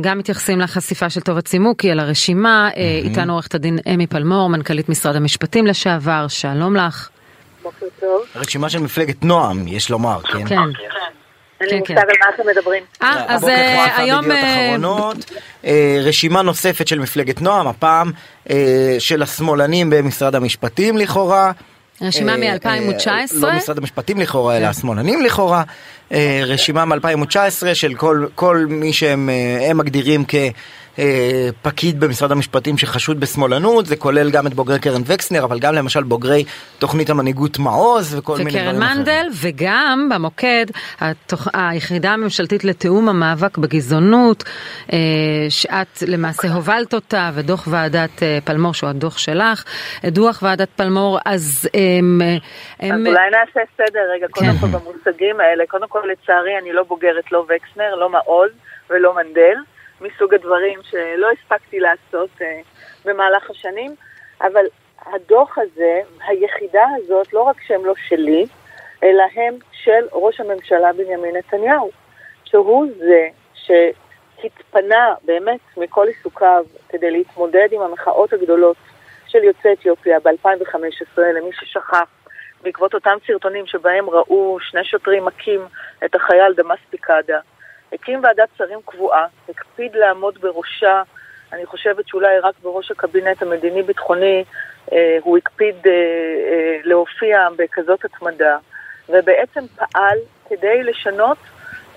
גם 0.00 0.18
מתייחסים 0.18 0.60
לחשיפה 0.60 1.10
של 1.10 1.20
טובה 1.20 1.40
צימוקי 1.40 1.90
על 1.90 2.00
הרשימה, 2.00 2.68
אה, 2.76 3.00
איתנו 3.04 3.32
עורכת 3.32 3.54
הדין 3.54 3.78
אמי 3.94 4.06
פלמור, 4.06 4.48
מנכ"לית 4.48 4.88
משרד 4.88 5.16
המשפטים 5.16 5.66
לשעבר, 5.66 6.28
שלום 6.28 6.76
לך. 6.76 7.08
בוקר 7.62 7.86
טוב. 8.00 8.20
רשימה 8.36 8.68
של 8.68 8.78
מפלגת 8.78 9.24
נועם, 9.24 9.68
יש 9.68 9.90
לומר, 9.90 10.20
כן? 10.22 10.46
כן. 10.46 10.56
אין 11.60 11.68
כן, 11.70 11.76
לי 11.76 11.82
כן. 11.86 11.94
מושג 11.94 12.08
על 12.08 12.16
מה 12.20 12.34
אתם 12.34 12.48
מדברים. 12.48 12.82
אה, 13.02 13.24
אז 13.28 13.42
הבוקר 13.42 13.54
אה, 13.54 13.98
היום... 13.98 14.30
אה, 14.30 14.76
אה, 15.64 15.98
רשימה 16.02 16.42
נוספת 16.42 16.88
של 16.88 16.98
מפלגת 16.98 17.40
נועם, 17.40 17.66
הפעם 17.66 18.12
של 18.98 19.22
השמאלנים 19.22 19.90
במשרד 19.90 20.34
המשפטים 20.34 20.96
לכאורה. 20.96 21.52
רשימה 22.02 22.32
אה, 22.32 22.36
מ-2019? 22.36 23.08
אה, 23.08 23.24
לא 23.32 23.56
משרד 23.56 23.78
המשפטים 23.78 24.20
לכאורה, 24.20 24.56
אלא 24.56 24.64
כן. 24.64 24.70
השמאלנים 24.70 25.22
לכאורה. 25.22 25.62
אה, 26.12 26.42
רשימה 26.46 26.84
מ-2019 26.84 27.74
של 27.74 27.94
כל, 28.34 28.66
מי 28.68 28.92
שהם 28.92 29.30
אה, 29.30 29.70
הם 29.70 29.80
מגדירים 30.98 31.36
כפקיד 31.62 32.00
במשרד 32.00 32.32
המשפטים 32.32 32.78
שחשוד 32.78 33.20
בשמאלנות, 33.20 33.86
זה 33.86 33.96
כולל 33.96 34.30
גם 34.30 34.46
את 34.46 34.54
בוגרי 34.54 34.78
קרן 34.78 35.02
וקסנר, 35.06 35.44
אבל 35.44 35.58
גם 35.58 35.74
למשל 35.74 36.02
בוגרי 36.02 36.44
תוכנית 36.78 37.10
המנהיגות 37.10 37.58
מעוז 37.58 38.18
וכל 38.18 38.36
מיני 38.38 38.50
דברים 38.50 38.66
וקרן 38.66 38.82
אחרים. 38.82 38.98
מנדל, 38.98 39.26
וגם 39.42 40.08
במוקד, 40.14 40.66
התוך, 41.00 41.48
היחידה 41.54 42.10
הממשלתית 42.10 42.64
לתיאום 42.64 43.08
המאבק 43.08 43.58
בגזענות, 43.58 44.44
אה, 44.92 44.98
שאת 45.48 46.02
למעשה 46.06 46.48
הובלת 46.48 46.94
אותה, 46.94 47.30
ודוח 47.34 47.68
ועדת 47.70 48.22
אה, 48.22 48.38
פלמור, 48.44 48.74
שהוא 48.74 48.90
הדוח 48.90 49.18
שלך, 49.18 49.64
אה, 50.04 50.10
דוח 50.10 50.42
ועדת 50.42 50.68
פלמור, 50.76 51.18
אז 51.24 51.68
הם... 51.74 52.20
אה, 52.22 52.36
אז 52.80 52.90
הם 52.90 53.06
אולי 53.06 53.30
נעשה 53.30 53.60
סדר 53.76 54.00
רגע, 54.16 54.26
קודם 54.30 54.52
כן. 54.52 54.58
כל 54.58 54.66
במושגים 54.66 55.40
האלה. 55.40 55.64
קודם 55.68 55.88
כל, 55.88 56.02
לצערי, 56.12 56.58
אני 56.62 56.72
לא 56.72 56.82
בוגרת 56.82 57.32
לא 57.32 57.38
וקסנר, 57.38 57.94
לא 57.94 58.08
מעוז 58.08 58.50
ולא 58.90 59.14
מנדל, 59.16 59.56
מסוג 60.00 60.34
הדברים 60.34 60.80
שלא 60.82 61.30
הספקתי 61.30 61.80
לעשות 61.80 62.30
אה, 62.42 62.60
במהלך 63.04 63.50
השנים, 63.50 63.94
אבל 64.40 64.64
הדוח 65.06 65.58
הזה, 65.58 66.00
היחידה 66.26 66.84
הזאת, 66.96 67.32
לא 67.32 67.42
רק 67.42 67.60
שהם 67.62 67.84
לא 67.84 67.94
שלי, 68.08 68.46
אלא 69.02 69.24
הם 69.34 69.54
של 69.72 70.06
ראש 70.12 70.40
הממשלה 70.40 70.92
בנימין 70.92 71.36
נתניהו, 71.36 71.90
שהוא 72.44 72.86
זה 72.98 73.28
שהתפנה 73.54 75.14
באמת 75.24 75.60
מכל 75.76 76.06
עיסוקיו 76.06 76.64
כדי 76.88 77.10
להתמודד 77.10 77.68
עם 77.72 77.80
המחאות 77.80 78.32
הגדולות 78.32 78.76
של 79.26 79.44
יוצאי 79.44 79.72
אתיופיה 79.72 80.20
ב-2015, 80.20 81.20
למי 81.20 81.50
ששכח, 81.52 82.06
בעקבות 82.62 82.94
אותם 82.94 83.16
סרטונים 83.26 83.66
שבהם 83.66 84.10
ראו 84.10 84.58
שני 84.60 84.84
שוטרים 84.84 85.24
מכים 85.24 85.60
את 86.04 86.14
החייל 86.14 86.52
דמאס 86.56 86.78
פיקדה. 86.90 87.38
הקים 87.92 88.24
ועדת 88.24 88.48
שרים 88.58 88.78
קבועה, 88.84 89.26
הקפיד 89.48 89.96
לעמוד 89.96 90.38
בראשה, 90.40 91.02
אני 91.52 91.66
חושבת 91.66 92.08
שאולי 92.08 92.38
רק 92.38 92.54
בראש 92.62 92.90
הקבינט 92.90 93.42
המדיני-ביטחוני 93.42 94.44
אה, 94.92 95.18
הוא 95.22 95.38
הקפיד 95.38 95.76
אה, 95.86 95.92
אה, 95.92 96.78
להופיע 96.84 97.48
בכזאת 97.56 98.04
התמדה, 98.04 98.58
ובעצם 99.08 99.64
פעל 99.76 100.18
כדי 100.48 100.82
לשנות 100.82 101.38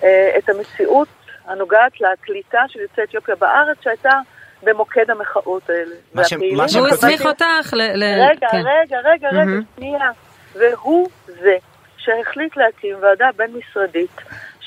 אה, 0.04 0.36
את 0.38 0.50
המציאות 0.50 1.08
הנוגעת 1.46 1.92
לקליטה 2.02 2.62
של 2.68 2.80
יוצאי 2.80 3.04
אתיופיה 3.04 3.36
בארץ, 3.36 3.78
שהייתה 3.82 4.20
במוקד 4.64 5.10
המחאות 5.12 5.70
האלה. 5.70 5.96
מה 6.14 6.24
ש- 6.24 6.34
מה 6.58 6.70
שהם 6.70 6.82
והוא 6.82 6.94
הסמיך 6.94 7.26
אותך 7.26 7.74
ל... 7.74 7.82
ל- 7.82 8.22
רגע, 8.30 8.48
כן. 8.52 8.58
רגע, 8.58 8.98
רגע, 9.00 9.30
רגע, 9.30 9.32
מהמם. 9.32 9.62
שנייה. 9.76 10.12
והוא 10.54 11.10
זה 11.26 11.58
שהחליט 11.98 12.58
להקים 12.58 12.96
ועדה 13.02 13.30
בין-משרדית 13.36 14.12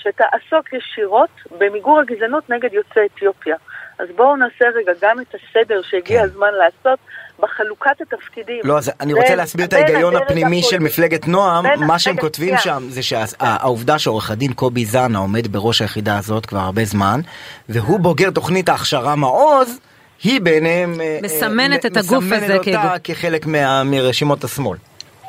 שתעסוק 0.02 0.72
ישירות 0.72 1.30
במיגור 1.58 2.00
הגזענות 2.00 2.50
נגד 2.50 2.72
יוצאי 2.72 3.02
אתיופיה. 3.14 3.56
אז 3.98 4.08
בואו 4.16 4.36
נעשה 4.36 4.64
רגע 4.74 4.92
גם 5.02 5.20
את 5.20 5.34
הסדר 5.34 5.80
שהגיע 5.82 6.18
כן. 6.18 6.24
הזמן 6.24 6.48
לעשות 6.58 6.98
בחלוקת 7.40 8.00
התפקידים. 8.00 8.60
לא, 8.64 8.78
אז 8.78 8.92
אני 9.00 9.12
רוצה 9.12 9.34
להסביר 9.34 9.66
את 9.66 9.72
ההיגיון 9.72 10.16
הפנימי 10.16 10.62
של. 10.62 10.78
מפלגת 10.78 11.28
נועם, 11.28 11.64
מה 11.86 11.98
שהם 11.98 12.16
כותבים. 12.16 12.54
שם 12.58 12.82
זה 12.88 13.02
שהעובדה 13.02 13.98
שעורך 13.98 14.30
הדין 14.30 14.52
קובי 14.52 14.84
זנה 14.84 15.18
עומד 15.18 15.52
בראש 15.52 15.82
היחידה 15.82 16.18
הזאת 16.18 16.46
כבר 16.46 16.58
הרבה 16.58 16.84
זמן, 16.84 17.20
והוא 17.68 18.00
בוגר 18.00 18.30
תוכנית 18.30 18.68
ההכשרה 18.68 19.16
מעוז, 19.16 19.80
היא 20.24 20.40
בעיניהם... 20.40 21.00
אה, 21.00 21.18
מסמנת 21.22 21.84
אה, 21.84 21.90
את 21.90 21.96
הגוף 21.96 22.24
מסמנת 22.24 22.60
הזה. 22.66 22.98
כחלק 23.04 23.46
מרשימות 23.84 24.44
השמאל. 24.44 24.78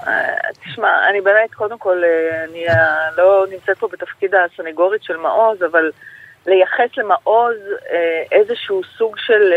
אה, 0.07 0.35
תשמע, 0.63 1.09
אני 1.09 1.21
באמת, 1.21 1.53
קודם 1.53 1.77
כל, 1.77 2.03
אה, 2.03 2.43
אני 2.43 2.67
אה, 2.69 3.11
לא 3.17 3.45
נמצאת 3.51 3.77
פה 3.77 3.87
בתפקיד 3.87 4.35
הסנגורית 4.35 5.03
של 5.03 5.17
מעוז, 5.17 5.63
אבל 5.63 5.91
לייחס 6.45 6.97
למעוז 6.97 7.55
איזשהו 8.31 8.81
סוג 8.97 9.17
של 9.17 9.53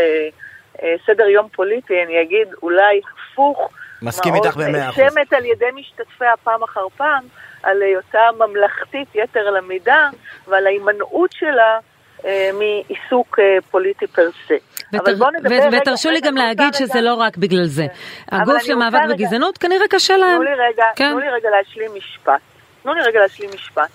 סדר 1.05 1.27
יום 1.27 1.49
פוליטי, 1.49 2.03
אני 2.03 2.21
אגיד 2.21 2.47
אולי 2.63 3.01
הפוך. 3.13 3.69
מסכים 4.01 4.33
מעוז 4.33 4.45
איתך 4.45 4.57
במאה 4.57 4.89
אחוז. 4.89 4.99
נאשמת 4.99 5.33
על 5.33 5.45
ידי 5.45 5.65
משתתפיה 5.73 6.37
פעם 6.43 6.63
אחר 6.63 6.87
פעם 6.97 7.23
על 7.63 7.81
היותה 7.81 8.29
ממלכתית 8.37 9.07
יתר 9.15 9.39
על 9.39 9.57
המידה 9.57 10.09
ועל 10.47 10.67
ההימנעות 10.67 11.31
שלה 11.31 11.79
מעיסוק 12.53 13.39
אה, 13.39 13.43
פוליטי 13.71 14.07
פר 14.07 14.29
סה. 14.47 14.55
אבל 14.93 14.99
ותר- 15.01 15.15
בואו 15.17 15.31
נדבר 15.31 15.49
ו- 15.49 15.67
רגע, 15.67 15.77
ותרשו 15.81 16.11
לי 16.11 16.21
גם 16.21 16.35
להגיד 16.35 16.73
שזה 16.73 17.01
לא 17.01 17.13
רק 17.13 17.37
בגלל 17.37 17.63
זה. 17.65 17.85
אבל 18.31 18.41
הגוף 18.41 18.55
אני 18.55 18.63
של 18.63 18.73
רוצה 18.73 18.85
מאבק 18.89 19.05
רגע- 19.05 19.13
בגזענות 19.15 19.57
כנראה 19.57 19.87
קשה 19.89 20.17
להם. 20.17 20.41
כן. 20.95 21.09
תנו 21.11 21.19
לי 21.19 21.29
רגע 21.29 21.49
להשלים 21.49 21.91
משפט. 21.97 22.41
תנו 22.83 22.93
לי 22.93 23.01
רגע 23.01 23.19
להשלים 23.19 23.49
משפט. 23.55 23.89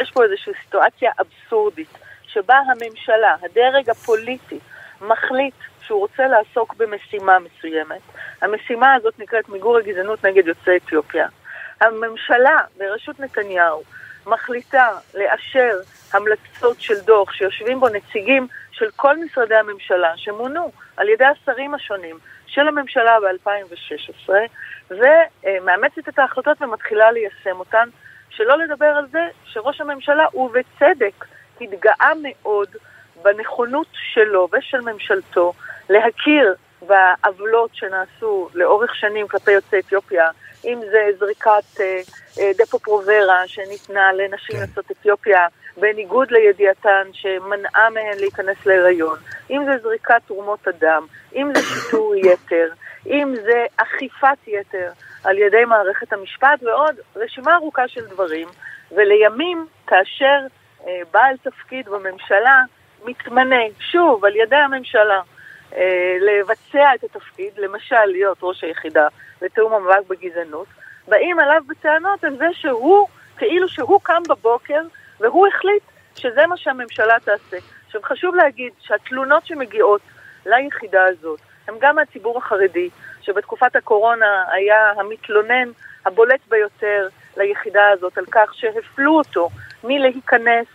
יש 0.00 0.10
פה 0.10 0.24
איזושהי 0.24 0.52
סיטואציה 0.64 1.10
אבסורדית, 1.20 1.88
שבה 2.26 2.54
הממשלה, 2.54 3.34
הדרג 3.42 3.90
הפוליטי, 3.90 4.58
מחליט 5.00 5.54
שהוא 5.86 6.00
רוצה 6.00 6.22
לעסוק 6.26 6.74
במשימה 6.76 7.36
מסוימת. 7.38 8.00
המשימה 8.42 8.94
הזאת 8.94 9.14
נקראת 9.18 9.48
מיגור 9.48 9.76
הגזענות 9.78 10.24
נגד 10.24 10.46
יוצאי 10.46 10.76
אתיופיה. 10.76 11.26
הממשלה 11.80 12.56
בראשות 12.78 13.20
נתניהו 13.20 13.82
מחליטה 14.26 14.88
לאשר 15.14 15.76
המלצות 16.12 16.80
של 16.80 17.00
דוח 17.04 17.32
שיושבים 17.32 17.80
בו 17.80 17.88
נציגים 17.88 18.46
של 18.72 18.86
כל 18.96 19.18
משרדי 19.18 19.54
הממשלה 19.54 20.12
שמונו 20.16 20.72
על 20.96 21.08
ידי 21.08 21.24
השרים 21.24 21.74
השונים 21.74 22.18
של 22.46 22.68
הממשלה 22.68 23.18
ב-2016 23.20 24.30
ומאמצת 24.90 26.08
את 26.08 26.18
ההחלטות 26.18 26.62
ומתחילה 26.62 27.12
ליישם 27.12 27.58
אותן, 27.58 27.88
שלא 28.30 28.58
לדבר 28.58 28.86
על 28.86 29.06
זה 29.12 29.28
שראש 29.44 29.80
הממשלה, 29.80 30.26
ובצדק, 30.34 31.24
התגאה 31.60 32.12
מאוד 32.22 32.68
בנכונות 33.22 33.86
שלו 33.92 34.48
ושל 34.52 34.80
ממשלתו 34.80 35.52
להכיר 35.90 36.54
בעוולות 36.82 37.70
שנעשו 37.74 38.48
לאורך 38.54 38.94
שנים 38.94 39.28
כלפי 39.28 39.50
יוצאי 39.50 39.78
אתיופיה, 39.78 40.28
אם 40.66 40.80
זה 40.90 41.08
זריקת 41.18 41.80
אה, 41.80 42.00
אה, 42.38 42.50
דפו 42.58 42.78
פרוברה 42.78 43.46
שניתנה 43.46 44.12
לנשים 44.12 44.56
כן. 44.56 44.62
יוצאות 44.62 44.90
אתיופיה 44.90 45.46
בניגוד 45.76 46.30
לידיעתן 46.30 47.08
שמנעה 47.12 47.90
מהן 47.90 48.18
להיכנס 48.18 48.66
להיריון, 48.66 49.18
אם 49.50 49.64
זה 49.64 49.78
זריקת 49.82 50.20
תרומות 50.26 50.68
הדם, 50.68 51.06
אם 51.34 51.52
זה 51.54 51.62
שיטור 51.62 52.14
יתר, 52.26 52.68
אם 53.06 53.34
זה 53.44 53.64
אכיפת 53.76 54.38
יתר 54.46 54.90
על 55.24 55.38
ידי 55.38 55.64
מערכת 55.64 56.12
המשפט 56.12 56.62
ועוד 56.62 56.94
רשימה 57.16 57.56
ארוכה 57.56 57.88
של 57.88 58.06
דברים, 58.06 58.48
ולימים 58.92 59.66
כאשר 59.86 60.40
אה, 60.86 61.00
בעל 61.12 61.36
תפקיד 61.42 61.88
בממשלה 61.88 62.62
מתמנה 63.04 63.62
שוב 63.92 64.24
על 64.24 64.36
ידי 64.36 64.56
הממשלה 64.56 65.20
לבצע 66.20 66.94
את 66.94 67.04
התפקיד, 67.04 67.52
למשל 67.58 68.04
להיות 68.06 68.38
ראש 68.42 68.64
היחידה 68.64 69.08
לתיאום 69.42 69.72
המאבק 69.72 70.06
בגזענות, 70.08 70.66
באים 71.08 71.38
עליו 71.38 71.62
בטענות 71.66 72.24
על 72.24 72.36
זה 72.36 72.46
שהוא, 72.52 73.08
כאילו 73.36 73.68
שהוא 73.68 74.00
קם 74.02 74.22
בבוקר 74.28 74.80
והוא 75.20 75.46
החליט 75.46 75.82
שזה 76.16 76.46
מה 76.46 76.56
שהממשלה 76.56 77.20
תעשה. 77.24 77.56
עכשיו 77.86 78.00
חשוב 78.04 78.34
להגיד 78.34 78.72
שהתלונות 78.80 79.46
שמגיעות 79.46 80.00
ליחידה 80.46 81.04
הזאת 81.04 81.40
הם 81.68 81.74
גם 81.80 81.96
מהציבור 81.96 82.38
החרדי, 82.38 82.90
שבתקופת 83.22 83.76
הקורונה 83.76 84.44
היה 84.52 84.92
המתלונן 84.96 85.68
הבולט 86.06 86.40
ביותר 86.48 87.08
ליחידה 87.36 87.88
הזאת 87.88 88.18
על 88.18 88.24
כך 88.30 88.54
שהפלו 88.54 89.18
אותו 89.18 89.50
מלהיכנס 89.84 90.66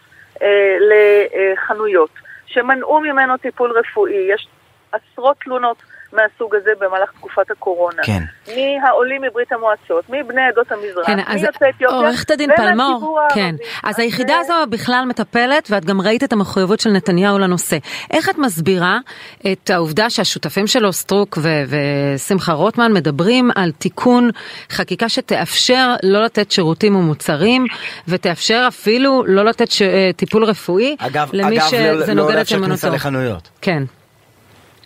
אה, 0.41 0.77
לחנויות, 0.81 2.09
שמנעו 2.45 2.99
ממנו 2.99 3.37
טיפול 3.37 3.71
רפואי. 3.71 4.13
יש 4.13 4.47
עשרות 4.91 5.37
תלונות 5.43 5.77
מהסוג 6.13 6.55
הזה 6.55 6.69
במהלך 6.79 7.11
תקופת 7.11 7.51
הקורונה. 7.51 8.01
כן. 8.03 8.23
מהעולים 8.47 9.21
מברית 9.21 9.51
המועצות, 9.51 10.03
מבני 10.09 10.41
עדות 10.51 10.71
המזרח, 10.71 11.07
כן, 11.07 11.19
אז 11.27 11.41
מיוצאי 11.41 11.69
אתיופיה, 11.69 11.97
עורכת 11.97 12.31
הדין 12.31 12.49
פלמור, 12.55 13.19
הערבי. 13.19 13.33
כן, 13.35 13.55
אז 13.83 13.95
אז 13.95 13.99
היחידה 13.99 14.33
זה- 14.33 14.39
הזו 14.55 14.69
בכלל 14.69 15.05
מטפלת, 15.07 15.67
ואת 15.71 15.85
גם 15.85 16.01
ראית 16.01 16.23
את 16.23 16.33
המחויבות 16.33 16.79
של 16.79 16.89
נתניהו 16.89 17.39
לנושא. 17.39 17.77
איך 18.11 18.29
את 18.29 18.37
מסבירה 18.37 18.97
את 19.51 19.69
העובדה 19.69 20.09
שהשותפים 20.09 20.67
שלו, 20.67 20.93
סטרוק 20.93 21.37
ו- 21.41 21.63
ושמחה 22.15 22.53
רוטמן, 22.53 22.93
מדברים 22.93 23.51
על 23.55 23.71
תיקון 23.71 24.29
חקיקה 24.71 25.09
שתאפשר 25.09 25.93
לא 26.03 26.23
לתת 26.23 26.51
שירותים 26.51 26.95
ומוצרים, 26.95 27.65
ותאפשר 28.07 28.65
אפילו 28.67 29.23
לא 29.27 29.45
לתת 29.45 29.71
ש- 29.71 29.81
אה, 29.81 30.09
טיפול 30.15 30.43
רפואי 30.43 30.95
אגב, 30.99 31.29
למי 31.33 31.57
אגב, 31.57 31.67
שזה 31.67 31.81
לא, 32.07 32.13
נוגד 32.13 32.27
לא 32.27 32.33
את 32.33 32.35
לאפשר 32.37 32.55
כניסה 32.55 32.87
אמונתו. 32.87 32.95
לחנויות. 32.95 33.49
כן. 33.61 33.83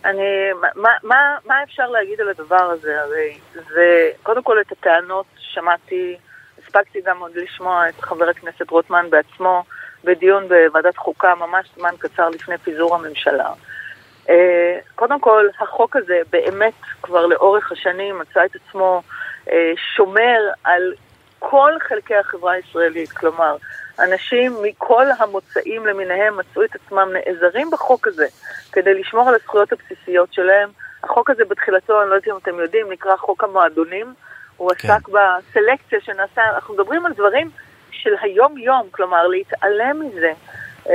אני, 0.06 0.52
מה, 0.74 0.90
מה, 1.02 1.36
מה 1.46 1.62
אפשר 1.62 1.88
להגיד 1.88 2.20
על 2.20 2.28
הדבר 2.28 2.62
הזה? 2.62 3.00
הרי 3.00 3.38
זה, 3.52 4.10
קודם 4.22 4.42
כל 4.42 4.60
את 4.60 4.72
הטענות 4.72 5.26
שמעתי, 5.38 6.16
הספקתי 6.58 7.00
גם 7.00 7.18
עוד 7.18 7.30
לשמוע 7.34 7.88
את 7.88 8.00
חבר 8.00 8.28
הכנסת 8.28 8.70
רוטמן 8.70 9.10
בעצמו 9.10 9.64
בדיון 10.04 10.48
בוועדת 10.48 10.96
חוקה 10.96 11.34
ממש 11.34 11.66
זמן 11.76 11.94
קצר 11.98 12.28
לפני 12.28 12.58
פיזור 12.58 12.94
הממשלה. 12.94 13.52
אה, 14.28 14.78
קודם 14.94 15.20
כל, 15.20 15.48
החוק 15.60 15.96
הזה 15.96 16.20
באמת 16.30 16.74
כבר 17.02 17.26
לאורך 17.26 17.72
השנים 17.72 18.18
מצא 18.18 18.44
את 18.44 18.56
עצמו 18.56 19.02
אה, 19.50 19.72
שומר 19.96 20.38
על 20.64 20.94
כל 21.38 21.72
חלקי 21.88 22.16
החברה 22.16 22.52
הישראלית, 22.52 23.12
כלומר, 23.12 23.56
אנשים 23.98 24.56
מכל 24.62 25.06
המוצאים 25.18 25.86
למיניהם 25.86 26.36
מצאו 26.36 26.64
את 26.64 26.74
עצמם 26.74 27.08
נעזרים 27.12 27.70
בחוק 27.70 28.06
הזה 28.06 28.26
כדי 28.72 28.94
לשמור 28.94 29.28
על 29.28 29.34
הזכויות 29.34 29.72
הבסיסיות 29.72 30.32
שלהם. 30.32 30.68
החוק 31.04 31.30
הזה 31.30 31.44
בתחילתו, 31.44 32.02
אני 32.02 32.10
לא 32.10 32.14
יודעת 32.14 32.28
אם 32.28 32.36
אתם 32.42 32.60
יודעים, 32.60 32.92
נקרא 32.92 33.16
חוק 33.16 33.44
המועדונים. 33.44 34.14
הוא 34.56 34.70
כן. 34.78 34.90
עסק 34.90 35.08
בסלקציה 35.08 36.00
שנעשה, 36.00 36.42
אנחנו 36.54 36.74
מדברים 36.74 37.06
על 37.06 37.12
דברים 37.12 37.50
של 37.90 38.14
היום-יום, 38.20 38.88
כלומר 38.90 39.26
להתעלם 39.26 40.00
מזה 40.00 40.32
אה, 40.88 40.92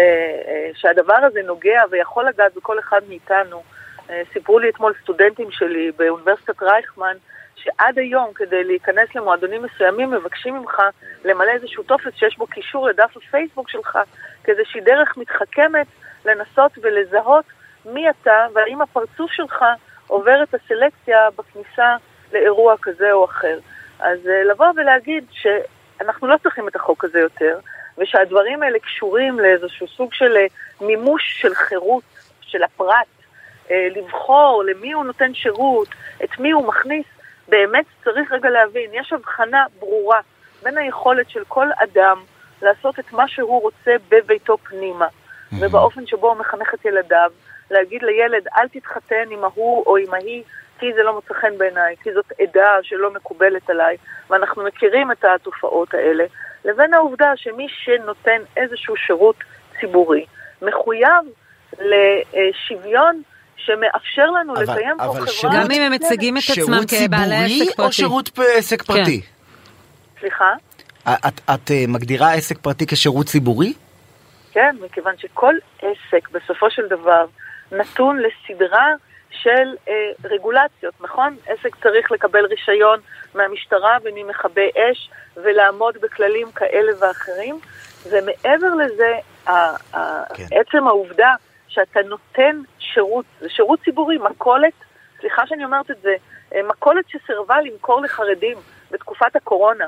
אה, 0.47 0.69
שהדבר 0.75 1.13
הזה 1.27 1.41
נוגע 1.45 1.81
ויכול 1.91 2.27
לגעת 2.27 2.55
בכל 2.55 2.79
אחד 2.79 3.01
מאיתנו. 3.09 3.63
אה, 4.09 4.21
סיפרו 4.33 4.59
לי 4.59 4.69
אתמול 4.69 4.93
סטודנטים 5.03 5.51
שלי 5.51 5.91
באוניברסיטת 5.97 6.63
רייכמן, 6.63 7.15
שעד 7.55 7.99
היום 7.99 8.33
כדי 8.35 8.63
להיכנס 8.63 9.15
למועדונים 9.15 9.63
מסוימים 9.63 10.11
מבקשים 10.11 10.55
ממך 10.55 10.81
למלא 11.25 11.51
איזשהו 11.51 11.83
טופס 11.83 12.13
שיש 12.15 12.37
בו 12.37 12.47
קישור 12.47 12.87
לדף 12.87 13.17
הפייסבוק 13.17 13.69
שלך, 13.69 13.99
כדי 14.43 14.65
שהיא 14.65 14.83
דרך 14.83 15.17
מתחכמת 15.17 15.87
לנסות 16.25 16.71
ולזהות 16.81 17.45
מי 17.85 18.09
אתה 18.09 18.47
והאם 18.53 18.81
הפרצוף 18.81 19.31
שלך 19.31 19.65
עובר 20.07 20.43
את 20.43 20.53
הסלקציה 20.53 21.17
בכניסה 21.35 21.95
לאירוע 22.33 22.75
כזה 22.81 23.11
או 23.11 23.25
אחר. 23.25 23.59
אז 23.99 24.19
לבוא 24.51 24.67
ולהגיד 24.75 25.25
שאנחנו 25.31 26.27
לא 26.27 26.37
צריכים 26.43 26.67
את 26.67 26.75
החוק 26.75 27.05
הזה 27.05 27.19
יותר, 27.19 27.59
ושהדברים 27.97 28.63
האלה 28.63 28.79
קשורים 28.79 29.39
לאיזשהו 29.39 29.87
סוג 29.87 30.13
של 30.13 30.37
אה, 30.37 30.45
מימוש 30.81 31.41
של 31.41 31.55
חירות 31.55 32.03
של 32.41 32.63
הפרט, 32.63 33.07
אה, 33.71 33.87
לבחור 33.95 34.63
למי 34.67 34.91
הוא 34.91 35.05
נותן 35.05 35.33
שירות, 35.33 35.87
את 36.23 36.39
מי 36.39 36.51
הוא 36.51 36.67
מכניס, 36.67 37.05
באמת 37.51 37.85
צריך 38.03 38.31
רגע 38.31 38.49
להבין, 38.49 38.89
יש 38.93 39.13
הבחנה 39.13 39.65
ברורה 39.79 40.19
בין 40.63 40.77
היכולת 40.77 41.29
של 41.29 41.43
כל 41.47 41.67
אדם 41.83 42.17
לעשות 42.61 42.99
את 42.99 43.13
מה 43.13 43.27
שהוא 43.27 43.61
רוצה 43.61 43.91
בביתו 44.09 44.57
פנימה, 44.57 45.07
mm-hmm. 45.07 45.55
ובאופן 45.59 46.05
שבו 46.05 46.29
הוא 46.29 46.37
מחנך 46.37 46.73
את 46.73 46.85
ילדיו, 46.85 47.31
להגיד 47.71 48.03
לילד, 48.03 48.47
אל 48.57 48.67
תתחתן 48.67 49.25
עם 49.31 49.43
ההוא 49.43 49.83
או 49.85 49.97
עם 49.97 50.13
ההיא, 50.13 50.43
כי 50.79 50.93
זה 50.93 51.03
לא 51.03 51.13
מוצא 51.13 51.33
חן 51.33 51.57
בעיניי, 51.57 51.95
כי 52.03 52.13
זאת 52.13 52.31
עדה 52.39 52.77
שלא 52.81 53.13
מקובלת 53.13 53.69
עליי, 53.69 53.97
ואנחנו 54.29 54.63
מכירים 54.63 55.11
את 55.11 55.25
התופעות 55.25 55.93
האלה, 55.93 56.23
לבין 56.65 56.93
העובדה 56.93 57.31
שמי 57.35 57.67
שנותן 57.69 58.41
איזשהו 58.57 58.95
שירות 58.95 59.35
ציבורי 59.79 60.25
מחויב 60.61 61.25
לשוויון 61.79 63.21
שמאפשר 63.65 64.25
לנו 64.25 64.55
אבל, 64.55 64.63
לקיים 64.63 64.99
אבל 64.99 65.19
פה 65.19 65.31
חברה... 65.31 65.53
גם 65.55 65.71
אם 65.71 65.81
הם 65.81 65.91
מציגים 65.91 66.37
את 66.37 66.43
עצמם 66.49 66.81
כבעלי 66.87 67.61
עסק 67.61 67.75
פרטי. 67.75 67.81
או 67.81 67.91
שירות 67.91 68.29
עסק 68.57 68.81
כן. 68.81 68.93
פרטי? 68.93 69.21
כן. 69.21 70.19
סליחה? 70.19 70.53
את, 71.03 71.41
את 71.53 71.71
אה, 71.71 71.83
מגדירה 71.87 72.33
עסק 72.33 72.57
פרטי 72.57 72.85
כשירות 72.87 73.25
ציבורי? 73.25 73.73
כן, 74.51 74.75
מכיוון 74.81 75.13
שכל 75.17 75.55
עסק 75.81 76.29
בסופו 76.31 76.71
של 76.71 76.87
דבר 76.87 77.25
נתון 77.71 78.19
לסדרה 78.19 78.87
של 79.31 79.75
אה, 79.89 79.93
רגולציות, 80.23 80.93
נכון? 81.01 81.35
עסק 81.47 81.75
צריך 81.83 82.11
לקבל 82.11 82.45
רישיון 82.45 82.99
מהמשטרה 83.35 83.97
וממכבי 84.03 84.69
אש 84.69 85.09
ולעמוד 85.37 85.97
בכללים 86.01 86.51
כאלה 86.51 86.91
ואחרים, 86.99 87.59
ומעבר 88.09 88.75
לזה, 88.75 89.13
כן. 90.33 90.45
עצם 90.51 90.87
העובדה 90.87 91.33
שאתה 91.71 91.99
נותן 92.01 92.61
שירות, 92.79 93.25
זה 93.39 93.49
שירות 93.49 93.79
ציבורי, 93.83 94.17
מכולת, 94.17 94.73
סליחה 95.19 95.47
שאני 95.47 95.65
אומרת 95.65 95.91
את 95.91 96.01
זה, 96.01 96.15
אה, 96.55 96.63
מכולת 96.63 97.05
שסירבה 97.09 97.61
למכור 97.61 98.01
לחרדים 98.01 98.57
בתקופת 98.91 99.35
הקורונה, 99.35 99.85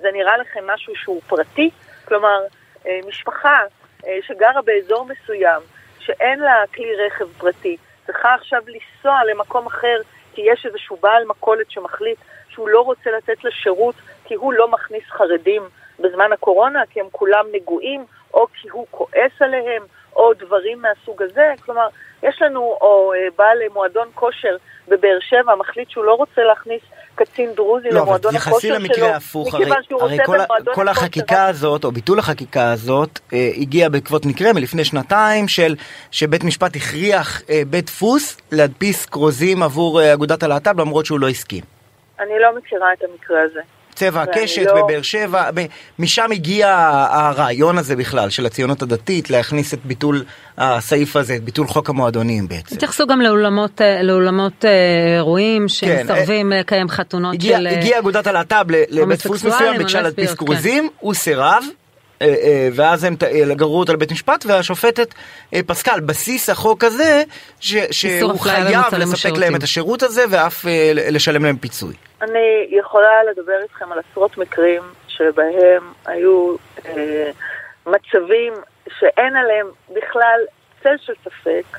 זה 0.00 0.08
נראה 0.12 0.36
לכם 0.36 0.66
משהו 0.66 0.96
שהוא 0.96 1.20
פרטי? 1.26 1.70
כלומר, 2.04 2.40
אה, 2.86 3.00
משפחה 3.08 3.60
אה, 4.06 4.18
שגרה 4.22 4.62
באזור 4.62 5.06
מסוים, 5.06 5.62
שאין 5.98 6.38
לה 6.38 6.64
כלי 6.74 6.94
רכב 7.06 7.32
פרטי, 7.38 7.76
צריכה 8.06 8.34
עכשיו 8.34 8.62
לנסוע 8.66 9.24
למקום 9.24 9.66
אחר 9.66 10.00
כי 10.34 10.42
יש 10.44 10.66
איזשהו 10.66 10.96
בעל 10.96 11.24
מכולת 11.24 11.70
שמחליט 11.70 12.18
שהוא 12.48 12.68
לא 12.68 12.80
רוצה 12.80 13.10
לתת 13.10 13.44
לה 13.44 13.50
שירות 13.50 13.94
כי 14.24 14.34
הוא 14.34 14.52
לא 14.52 14.70
מכניס 14.70 15.04
חרדים 15.08 15.62
בזמן 16.00 16.32
הקורונה, 16.32 16.82
כי 16.90 17.00
הם 17.00 17.06
כולם 17.12 17.44
נגועים, 17.52 18.04
או 18.34 18.46
כי 18.54 18.68
הוא 18.68 18.86
כועס 18.90 19.32
עליהם, 19.40 19.82
או 20.16 20.32
דברים 20.34 20.82
מהסוג 20.82 21.22
הזה. 21.22 21.52
כלומר, 21.64 21.88
יש 22.22 22.42
לנו, 22.42 22.60
או 22.60 23.12
אה, 23.14 23.28
בעל 23.38 23.58
מועדון 23.72 24.08
כושר 24.14 24.56
בבאר 24.88 25.18
שבע 25.20 25.54
מחליט 25.54 25.90
שהוא 25.90 26.04
לא 26.04 26.14
רוצה 26.14 26.42
להכניס 26.42 26.82
קצין 27.14 27.52
דרוזי 27.54 27.88
לא, 27.90 28.00
למועדון 28.00 28.36
הכושר 28.36 28.58
שלו, 28.60 28.70
לא, 28.70 28.76
אבל 28.76 28.84
תחסי 28.84 28.88
למקרה 28.88 29.16
הפוך, 29.16 29.54
הרי, 29.54 29.64
הרי 30.00 30.18
כל, 30.26 30.38
כל 30.74 30.88
החקיקה 30.88 31.46
הזאת, 31.46 31.84
או 31.84 31.92
ביטול 31.92 32.18
החקיקה 32.18 32.72
הזאת, 32.72 33.18
אה, 33.32 33.50
הגיע 33.56 33.88
בעקבות 33.88 34.26
מקרה 34.26 34.52
מלפני 34.52 34.84
שנתיים 34.84 35.48
של 35.48 35.74
שבית 36.10 36.44
משפט 36.44 36.76
הכריח 36.76 37.42
אה, 37.50 37.62
בית 37.66 37.86
דפוס 37.86 38.40
להדפיס 38.52 39.06
כרוזים 39.06 39.62
עבור 39.62 40.00
אה, 40.00 40.12
אגודת 40.12 40.42
הלהט"ב 40.42 40.80
למרות 40.80 41.06
שהוא 41.06 41.20
לא 41.20 41.28
הסכים. 41.28 41.64
אני 42.20 42.38
לא 42.38 42.56
מכירה 42.56 42.92
את 42.92 43.04
המקרה 43.04 43.42
הזה. 43.42 43.60
צבע 44.10 44.22
הקשת 44.22 44.66
לא... 44.66 44.82
בבאר 44.82 45.02
שבע, 45.02 45.50
משם 45.98 46.32
הגיע 46.32 46.68
הרעיון 47.10 47.78
הזה 47.78 47.96
בכלל 47.96 48.30
של 48.30 48.46
הציונות 48.46 48.82
הדתית 48.82 49.30
להכניס 49.30 49.74
את 49.74 49.78
ביטול 49.84 50.24
הסעיף 50.58 51.16
הזה, 51.16 51.36
את 51.36 51.44
ביטול 51.44 51.66
חוק 51.66 51.90
המועדונים 51.90 52.48
בעצם. 52.48 52.76
התייחסו 52.76 53.06
גם 53.06 53.20
לאולמות, 53.20 53.80
אה, 53.80 54.02
לאולמות 54.02 54.64
אה, 54.64 54.70
אירועים 55.16 55.68
שמסרבים 55.68 56.50
כן, 56.50 56.58
לקיים 56.58 56.88
חתונות 56.88 57.34
הגיע, 57.34 57.58
של... 57.58 57.66
הגיע 57.66 57.98
אגודת 57.98 58.26
הלהט"ב 58.26 58.64
לבית 58.90 59.18
דפוס 59.18 59.44
מסוים, 59.44 59.78
ביקשה 59.78 60.00
להדפיס 60.00 60.34
כרוזים, 60.34 60.88
כן. 60.88 60.94
הוא 61.00 61.14
סירב. 61.14 61.64
אה, 62.24 62.34
אה, 62.42 62.68
ואז 62.74 63.04
הם 63.04 63.14
אה, 63.22 63.54
גררו 63.54 63.80
אותה 63.80 63.92
לבית 63.92 64.12
משפט 64.12 64.44
והשופטת 64.46 65.14
פסקה 65.66 65.92
על 65.92 66.00
בסיס 66.00 66.50
החוק 66.50 66.84
הזה 66.84 67.22
ש, 67.60 67.74
שהוא 67.90 68.40
חייב 68.40 68.94
לספק 68.98 69.36
להם 69.36 69.56
את 69.56 69.62
השירות 69.62 70.02
הזה 70.02 70.24
ואף 70.30 70.64
לשלם 70.94 71.44
להם 71.44 71.56
פיצוי. 71.56 71.94
אני 72.22 72.66
יכולה 72.70 73.24
לדבר 73.30 73.62
איתכם 73.62 73.92
על 73.92 73.98
עשרות 73.98 74.38
מקרים 74.38 74.82
שבהם 75.08 75.92
היו 76.06 76.56
אה, 76.86 77.30
מצבים 77.86 78.52
שאין 78.98 79.36
עליהם 79.36 79.66
בכלל 79.90 80.40
צל 80.82 80.96
של 81.00 81.12
ספק, 81.24 81.78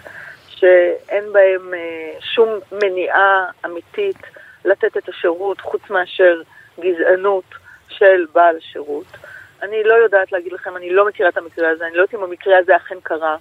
שאין 0.50 1.24
בהם 1.34 1.74
אה, 1.74 2.20
שום 2.20 2.50
מניעה 2.72 3.46
אמיתית 3.66 4.18
לתת 4.66 4.98
את 4.98 5.10
השירות 5.10 5.62
חוץ 5.62 5.82
מאשר 5.90 6.42
גזענות 6.80 7.44
של 7.90 8.26
בעל 8.34 8.58
השירות. 8.58 9.06
אני 9.62 9.84
לא 9.84 9.94
יודעת 9.94 10.32
להגיד 10.32 10.54
לכם, 10.54 10.78
אני 10.78 10.90
לא 10.90 11.08
מכירה 11.08 11.30
את 11.30 11.38
המקרה 11.38 11.70
הזה, 11.70 11.88
אני 11.88 11.96
לא 11.96 12.02
יודעת 12.02 12.16
אם 12.16 12.24
המקרה 12.24 12.58
הזה 12.58 12.76
אכן 12.76 12.98
קרה. 13.04 13.36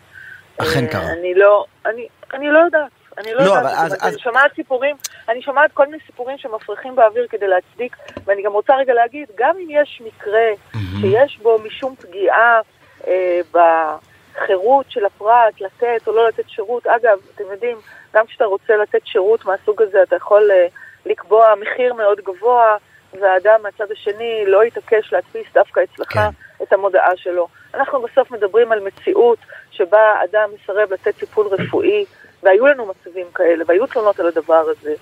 אכן 0.57 0.87
קרה. 0.87 1.13
אני 1.13 1.35
לא, 1.35 1.65
אני, 1.87 2.09
אני 2.35 2.51
לא 2.51 2.59
יודעת. 2.59 2.91
אני 3.19 3.35
לא, 3.35 3.39
לא 3.39 3.45
יודעת, 3.45 3.65
אז, 3.65 3.93
אני 4.03 4.11
אז... 4.11 4.19
שומעת 4.19 4.55
סיפורים, 4.55 4.97
אני 5.29 5.43
שומעת 5.43 5.73
כל 5.73 5.87
מיני 5.87 5.99
סיפורים 6.07 6.39
שמפריחים 6.39 6.97
באוויר 6.97 7.27
כדי 7.31 7.49
להצדיק, 7.49 7.97
ואני 8.25 8.43
גם 8.43 8.53
רוצה 8.53 8.77
רגע 8.77 8.95
להגיד, 8.95 9.29
גם 9.35 9.57
אם 9.57 9.69
יש 9.71 10.03
מקרה 10.05 10.51
mm-hmm. 10.53 10.79
שיש 11.01 11.39
בו 11.43 11.59
משום 11.59 11.97
פגיעה 11.97 12.61
אה, 13.07 13.41
בחירות 13.53 14.87
של 14.89 15.05
הפרט 15.05 15.61
לתת 15.61 16.07
או 16.09 16.13
לא 16.13 16.29
לתת 16.29 16.49
שירות, 16.49 16.87
אגב, 16.87 17.19
אתם 17.35 17.45
יודעים, 17.51 17.77
גם 18.15 18.27
כשאתה 18.27 18.45
רוצה 18.45 18.77
לתת 18.77 19.07
שירות 19.07 19.45
מהסוג 19.45 19.83
הזה, 19.83 20.03
אתה 20.03 20.17
יכול 20.17 20.51
אה, 20.51 20.67
לקבוע 21.07 21.55
מחיר 21.61 21.95
מאוד 21.95 22.21
גבוה, 22.21 22.77
והאדם 23.21 23.63
מהצד 23.63 23.93
השני 23.93 24.45
לא 24.47 24.65
יתעקש 24.65 25.13
להדפיס 25.13 25.47
דווקא 25.55 25.81
אצלך 25.85 26.13
כן. 26.13 26.29
את 26.63 26.73
המודעה 26.73 27.17
שלו. 27.17 27.49
אנחנו 27.75 28.03
בסוף 28.03 28.31
מדברים 28.31 28.73
על 28.73 28.81
מציאות 28.81 29.39
שבה 29.71 30.15
אדם 30.25 30.51
מסרב 30.55 30.93
לתת 30.93 31.17
טיפול 31.17 31.47
רפואי, 31.47 32.05
והיו 32.43 32.67
לנו 32.67 32.87
מצבים 32.87 33.27
כאלה, 33.35 33.65
והיו 33.67 33.87
תלונות 33.87 34.21
על 34.21 34.27
הדבר 34.27 34.65
הזה. 34.71 34.95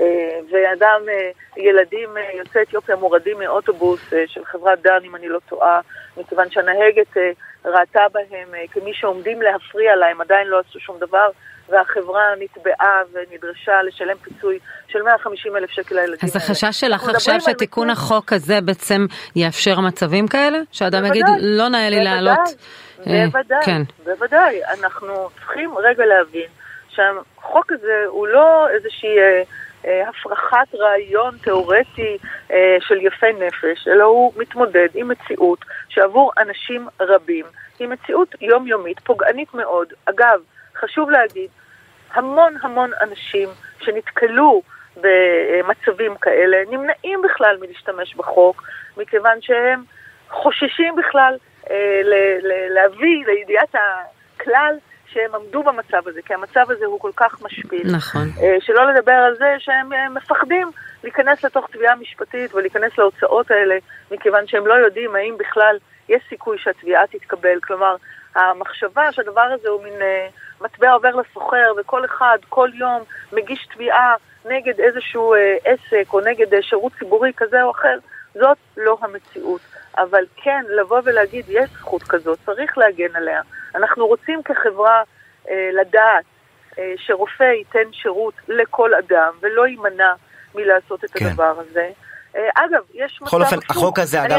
אה, 0.00 0.38
ואדם, 0.50 1.00
אה, 1.08 1.30
ילדים 1.56 2.16
אה, 2.16 2.30
יוצאי 2.38 2.62
אתיופיה 2.62 2.96
מורדים 2.96 3.38
מאוטובוס 3.38 4.00
של 4.26 4.44
חברת 4.44 4.82
דן, 4.82 4.98
אם 5.04 5.16
אני 5.16 5.28
לא 5.28 5.38
טועה, 5.48 5.80
מכיוון 6.16 6.50
שהנהגת 6.50 7.16
ראתה 7.64 8.06
בהם 8.12 8.48
כמי 8.70 8.94
שעומדים 8.94 9.42
להפריע 9.42 9.96
לה, 9.96 10.06
הם 10.06 10.20
עדיין 10.20 10.46
לא 10.46 10.58
עשו 10.58 10.80
שום 10.80 10.98
דבר, 10.98 11.28
והחברה 11.70 12.22
נתבעה 12.38 13.02
ונדרשה 13.12 13.82
לשלם 13.82 14.16
פיצוי 14.16 14.58
של 14.88 15.02
150 15.02 15.56
אלף 15.56 15.70
שקל 15.70 15.94
לילדים 15.94 16.18
אז 16.22 16.36
החשש 16.36 16.80
שלך 16.80 17.08
עכשיו 17.08 17.40
שתיקון 17.40 17.90
החוק 17.90 18.32
הזה 18.32 18.60
בעצם 18.60 19.06
יאפשר 19.36 19.80
מצבים 19.80 20.28
כאלה? 20.28 20.58
שאדם 20.72 21.04
יגיד, 21.04 21.24
לא 21.40 21.68
נאה 21.68 21.90
לי 21.90 22.04
לעלות? 22.04 22.38
בוודאי, 23.06 23.64
כן. 23.64 23.82
בוודאי. 24.04 24.60
אנחנו 24.80 25.28
צריכים 25.38 25.78
רגע 25.78 26.06
להבין 26.06 26.48
שהחוק 26.88 27.72
הזה 27.72 28.04
הוא 28.06 28.26
לא 28.26 28.68
איזושהי 28.68 29.18
אה, 29.18 29.42
אה, 29.86 30.08
הפרחת 30.08 30.74
רעיון 30.74 31.36
תיאורטי 31.42 32.18
אה, 32.52 32.76
של 32.80 33.06
יפי 33.06 33.32
נפש, 33.32 33.88
אלא 33.88 34.04
הוא 34.04 34.32
מתמודד 34.36 34.88
עם 34.94 35.08
מציאות 35.08 35.64
שעבור 35.88 36.32
אנשים 36.38 36.88
רבים 37.00 37.44
היא 37.78 37.88
מציאות 37.88 38.34
יומיומית, 38.40 39.00
פוגענית 39.00 39.54
מאוד. 39.54 39.92
אגב, 40.04 40.40
חשוב 40.80 41.10
להגיד, 41.10 41.50
המון 42.14 42.54
המון 42.62 42.90
אנשים 43.00 43.48
שנתקלו 43.80 44.62
במצבים 44.96 46.16
כאלה 46.16 46.56
נמנעים 46.70 47.22
בכלל 47.22 47.56
מלהשתמש 47.60 48.14
בחוק, 48.14 48.62
מכיוון 48.96 49.40
שהם 49.40 49.82
חוששים 50.30 50.96
בכלל 50.96 51.36
אה, 51.70 52.00
ל- 52.04 52.46
ל- 52.46 52.74
להביא 52.74 53.26
לידיעת 53.26 53.74
הכלל 53.74 54.74
שהם 55.06 55.34
עמדו 55.34 55.62
במצב 55.62 56.08
הזה, 56.08 56.22
כי 56.22 56.34
המצב 56.34 56.70
הזה 56.70 56.86
הוא 56.86 57.00
כל 57.00 57.10
כך 57.16 57.42
משפיל. 57.42 57.90
נכון. 57.96 58.28
אה, 58.42 58.56
שלא 58.60 58.92
לדבר 58.92 59.12
על 59.12 59.36
זה 59.36 59.54
שהם 59.58 59.92
אה, 59.92 60.08
מפחדים 60.08 60.70
להיכנס 61.04 61.44
לתוך 61.44 61.70
תביעה 61.72 61.96
משפטית 61.96 62.54
ולהיכנס 62.54 62.98
להוצאות 62.98 63.50
האלה, 63.50 63.76
מכיוון 64.10 64.46
שהם 64.46 64.66
לא 64.66 64.74
יודעים 64.74 65.16
האם 65.16 65.34
בכלל 65.38 65.76
יש 66.08 66.22
סיכוי 66.28 66.58
שהתביעה 66.58 67.06
תתקבל. 67.06 67.60
כלומר, 67.62 67.96
המחשבה 68.34 69.12
שהדבר 69.12 69.40
הזה 69.40 69.68
הוא 69.68 69.82
מין 69.82 70.02
אה, 70.02 70.28
מטבע 70.60 70.92
עובר 70.92 71.16
לסוחר, 71.16 71.72
וכל 71.76 72.04
אחד, 72.04 72.38
כל 72.48 72.70
יום, 72.74 73.02
מגיש 73.32 73.66
תביעה 73.74 74.14
נגד 74.44 74.80
איזשהו 74.80 75.34
אה, 75.34 75.56
עסק 75.64 76.12
או 76.12 76.20
נגד 76.20 76.54
אה, 76.54 76.62
שירות 76.62 76.92
ציבורי 76.98 77.32
כזה 77.36 77.62
או 77.62 77.70
אחר, 77.70 77.98
זאת 78.34 78.58
לא 78.76 78.98
המציאות. 79.00 79.60
אבל 79.98 80.24
כן, 80.36 80.64
לבוא 80.68 81.00
ולהגיד, 81.04 81.44
יש 81.48 81.70
זכות 81.70 82.02
כזאת, 82.02 82.38
צריך 82.46 82.78
להגן 82.78 83.16
עליה. 83.16 83.40
אנחנו 83.74 84.06
רוצים 84.06 84.42
כחברה 84.42 85.02
אה, 85.50 85.70
לדעת 85.72 86.24
אה, 86.78 86.92
שרופא 86.96 87.42
ייתן 87.42 87.92
שירות 87.92 88.34
לכל 88.48 88.94
אדם 88.94 89.32
ולא 89.40 89.66
יימנע 89.66 90.12
מלעשות 90.54 91.04
את 91.04 91.10
כן. 91.10 91.26
הדבר 91.26 91.54
הזה. 91.58 91.90
אה, 92.36 92.40
אגב, 92.54 92.80
יש 92.94 93.18
מצב... 93.22 93.26
בכל 93.26 93.42
אופן. 93.42 93.56
החוק 93.68 93.98
הזה, 93.98 94.24
אגב, 94.24 94.38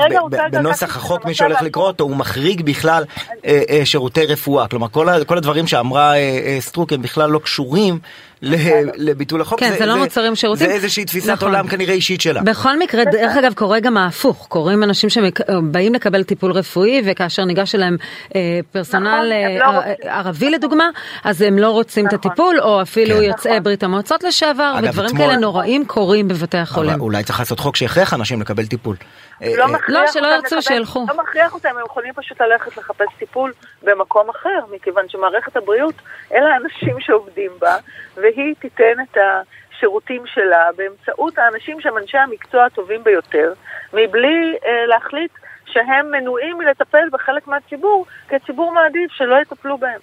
בנוסח 0.51 0.97
החוק, 0.97 1.25
מי 1.25 1.33
שהולך. 1.33 1.61
לקרוא 1.61 1.87
אותו, 1.87 2.03
הוא 2.03 2.15
מחריג 2.15 2.61
בכלל 2.61 3.03
אה, 3.45 3.61
אה, 3.69 3.85
שירותי 3.85 4.25
רפואה. 4.25 4.67
כלומר, 4.67 4.87
כל 5.25 5.37
הדברים 5.37 5.67
שאמרה 5.67 6.13
סטרוק 6.59 6.93
הם 6.93 7.01
בכלל 7.01 7.29
לא 7.29 7.39
קשורים 7.39 7.99
לביטול 8.41 9.41
החוק. 9.41 9.59
כן, 9.59 9.73
זה 9.77 9.85
לא 9.85 9.97
מוצרים 9.97 10.35
שירותים. 10.35 10.67
זה 10.67 10.73
איזושהי 10.73 11.05
תפיסת 11.05 11.29
נכון. 11.29 11.47
עולם 11.47 11.67
כנראה 11.67 11.93
אישית 11.93 12.21
שלה. 12.21 12.41
בכל 12.41 12.79
מקרה, 12.79 13.05
דרך 13.05 13.37
אגב, 13.37 13.53
קורה 13.53 13.79
גם 13.79 13.97
ההפוך. 13.97 14.45
קוראים 14.49 14.83
אנשים 14.83 15.09
שבאים 15.09 15.93
לקבל 15.93 16.23
טיפול 16.23 16.51
רפואי, 16.51 17.01
וכאשר 17.05 17.45
ניגש 17.45 17.75
אליהם 17.75 17.97
אה, 18.35 18.59
פרסונל 18.71 19.07
נכון, 19.07 19.31
אה, 19.31 19.93
לא. 20.05 20.09
ערבי 20.09 20.49
לדוגמה, 20.49 20.89
אז 21.23 21.41
הם 21.41 21.59
לא 21.59 21.69
רוצים 21.69 22.07
את 22.07 22.13
נכון. 22.13 22.31
הטיפול, 22.31 22.59
או 22.59 22.81
אפילו 22.81 23.15
כן. 23.15 23.23
יוצאי. 23.23 23.59
ברית 23.59 23.83
המועצות 23.83 24.23
לשעבר, 24.23 24.75
ודברים 24.83 25.17
כאלה 25.17 25.35
נוראים 25.35 25.85
קורים 25.85 26.27
בבתי 26.27 26.57
החולים. 26.57 27.01
אולי 27.01 27.23
צריך 27.23 27.39
לעשות 27.39 27.59
חוק 27.59 27.75
שיכריח 27.75 28.13
אנשים 28.13 28.41
לקבל 28.41 28.65
טיפול. 28.65 28.95
אה, 29.43 29.53
לא 29.57 29.63
אה, 29.63 29.79
לא, 29.87 30.07
שלא 30.07 30.27
ירצו, 30.27 30.61
שילכו. 30.61 31.05
לא 31.09 31.23
מכריח 31.23 31.53
אותם, 31.53 31.69
הם 31.69 31.85
יכולים 31.85 32.13
פשוט 32.13 32.41
ללכת 32.41 32.77
לחפש 32.77 33.07
טיפול 33.19 33.53
במקום 33.83 34.29
אחר, 34.29 34.59
מכיוון 34.71 35.09
שמערכת 35.09 35.57
הבריאות, 35.57 35.95
אלה 36.33 36.53
האנשים 36.53 36.95
שעובדים 36.99 37.51
בה, 37.59 37.75
והיא 38.35 38.55
תיתן 38.59 39.01
את 39.03 39.17
השירותים 39.17 40.23
שלה 40.25 40.69
באמצעות 40.75 41.37
האנשים 41.37 41.81
שהם 41.81 41.97
אנשי 41.97 42.17
המקצוע 42.17 42.65
הטובים 42.65 43.03
ביותר, 43.03 43.53
מבלי 43.93 44.57
אה, 44.65 44.85
להחליט 44.85 45.31
שהם 45.65 46.11
מנועים 46.11 46.57
מלטפל 46.57 47.09
בחלק 47.11 47.47
מהציבור, 47.47 48.05
כי 48.29 48.35
הציבור 48.35 48.71
מעדיף 48.71 49.11
שלא 49.11 49.41
יטפלו 49.41 49.77
בהם. 49.77 49.99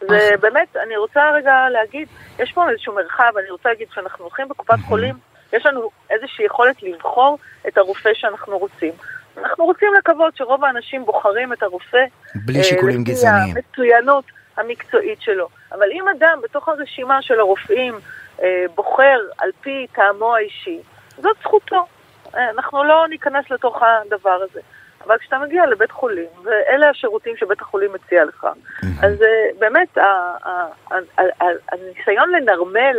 זה 0.00 0.30
באמת, 0.40 0.76
אני 0.76 0.96
רוצה 0.96 1.30
רגע 1.30 1.68
להגיד, 1.70 2.08
יש 2.38 2.52
פה 2.52 2.70
איזשהו 2.70 2.94
מרחב, 2.94 3.32
אני 3.38 3.50
רוצה 3.50 3.68
להגיד, 3.68 3.88
כשאנחנו 3.88 4.24
הולכים 4.24 4.48
בקופת 4.48 4.78
חולים, 4.88 5.14
יש 5.52 5.66
לנו 5.66 5.90
איזושהי 6.10 6.44
יכולת 6.44 6.82
לבחור 6.82 7.38
את 7.68 7.78
הרופא 7.78 8.10
שאנחנו 8.14 8.58
רוצים. 8.58 8.92
אנחנו 9.38 9.64
רוצים 9.64 9.88
לקוות 9.98 10.36
שרוב 10.36 10.64
האנשים 10.64 11.04
בוחרים 11.04 11.52
את 11.52 11.62
הרופא 11.62 12.04
בלי 12.34 12.58
אה, 12.58 12.64
שיקולים 12.64 13.02
לפי 13.02 13.10
גזעניים. 13.10 13.54
המצוינות 13.56 14.24
המקצועית 14.58 15.20
שלו. 15.20 15.48
אבל 15.72 15.92
אם 15.92 16.08
אדם 16.08 16.38
בתוך 16.42 16.68
הרשימה 16.68 17.22
של 17.22 17.40
הרופאים 17.40 17.94
אה, 18.42 18.64
בוחר 18.74 19.18
על 19.38 19.50
פי 19.60 19.86
טעמו 19.92 20.36
האישי, 20.36 20.80
זאת 21.16 21.36
זכותו. 21.42 21.86
אה, 22.34 22.50
אנחנו 22.50 22.84
לא 22.84 23.08
ניכנס 23.08 23.50
לתוך 23.50 23.82
הדבר 23.82 24.38
הזה. 24.50 24.60
אבל 25.06 25.18
כשאתה 25.18 25.38
מגיע 25.38 25.66
לבית 25.66 25.90
חולים, 25.90 26.28
ואלה 26.42 26.88
השירותים 26.88 27.36
שבית 27.36 27.60
החולים 27.60 27.92
מציע 27.92 28.24
לך, 28.24 28.46
אז 29.02 29.22
אה, 29.22 29.48
באמת 29.58 29.98
הניסיון 31.72 32.30
לנרמל 32.30 32.96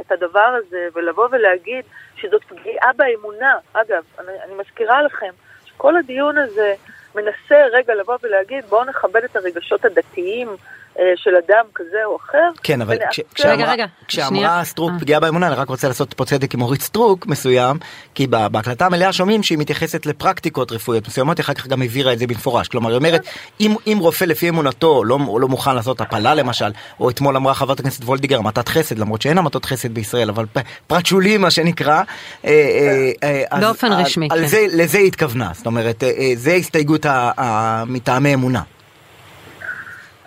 את 0.00 0.12
הדבר 0.12 0.58
הזה 0.58 0.88
ולבוא 0.94 1.28
ולהגיד 1.30 1.84
שזאת 2.16 2.44
פגיעה 2.44 2.92
באמונה, 2.96 3.56
אגב, 3.72 4.02
אני, 4.18 4.32
אני 4.44 4.54
מזכירה 4.54 5.02
לכם 5.02 5.30
שכל 5.64 5.96
הדיון 5.96 6.38
הזה 6.38 6.74
מנסה 7.14 7.64
רגע 7.72 7.94
לבוא 7.94 8.16
ולהגיד 8.22 8.64
בואו 8.64 8.84
נכבד 8.84 9.24
את 9.24 9.36
הרגשות 9.36 9.84
הדתיים 9.84 10.48
של 11.16 11.30
אדם 11.46 11.64
כזה 11.74 11.96
או 12.04 12.16
אחר. 12.16 12.38
כן, 12.62 12.80
אבל 12.82 12.96
כש- 13.10 13.20
כשאמרה- 13.34 13.54
רגע, 13.54 13.72
רגע, 13.72 13.86
כשאמרה. 14.08 14.64
סטרוק 14.64 14.90
אה. 14.94 15.00
פגיעה 15.00 15.20
באמונה, 15.20 15.46
אני 15.46 15.54
רק 15.54 15.68
רוצה 15.68 15.88
לעשות 15.88 16.14
פה 16.14 16.24
צדק 16.24 16.54
עם 16.54 16.62
אורית 16.62 16.82
סטרוק 16.82 17.26
מסוים, 17.26 17.76
כי 18.14 18.26
בה- 18.26 18.48
בהקלטה 18.48 18.86
המלאה 18.86 19.12
שומעים 19.12 19.42
שהיא 19.42 19.58
מתייחסת 19.58 20.06
לפרקטיקות 20.06 20.72
רפואיות 20.72 21.08
מסוימות, 21.08 21.38
היא 21.38 21.44
אחר 21.44 21.54
כך 21.54 21.66
גם 21.66 21.82
הבהירה 21.82 22.12
את 22.12 22.18
זה 22.18 22.26
במפורש. 22.26 22.68
כלומר, 22.68 22.88
היא 22.90 22.96
אומרת, 22.96 23.20
אם 23.60 23.74
אם 23.86 23.98
רופא 24.00 24.24
לפי 24.24 24.48
אמונתו 24.48 25.04
לא 25.04 25.18
לא 25.40 25.48
מוכן 25.48 25.74
לעשות 25.74 26.00
הפלה 26.00 26.34
למשל, 26.34 26.70
או 27.00 27.10
אתמול 27.10 27.36
אמרה 27.36 27.54
חברת 27.54 27.80
הכנסת 27.80 28.04
וולדיגר 28.04 28.38
המתת 28.38 28.68
חסד, 28.68 28.98
למרות 28.98 29.22
שאין 29.22 29.38
המתות 29.38 29.64
חסד 29.64 29.94
בישראל, 29.94 30.28
אבל 30.28 30.44
פרט 30.86 31.06
שולי 31.06 31.36
מה 31.38 31.50
שנקרא. 31.50 32.02
אה, 32.44 32.50
אה, 32.50 33.10
אה, 33.22 33.42
אז- 33.50 33.60
באופן 33.64 33.92
אז- 33.92 34.06
רשמי, 34.06 34.28
כן. 34.28 34.46
זה- 34.46 34.66
לזה 34.72 34.98
היא 34.98 35.06
התכוונה, 35.06 35.50
זאת 35.54 35.66
אומרת, 35.66 36.02
אה, 36.02 36.08
אה, 36.08 36.32
זה 36.36 36.52
הסתייגות 36.52 37.06
מטעמי 37.86 38.34
אמונה. 38.34 38.62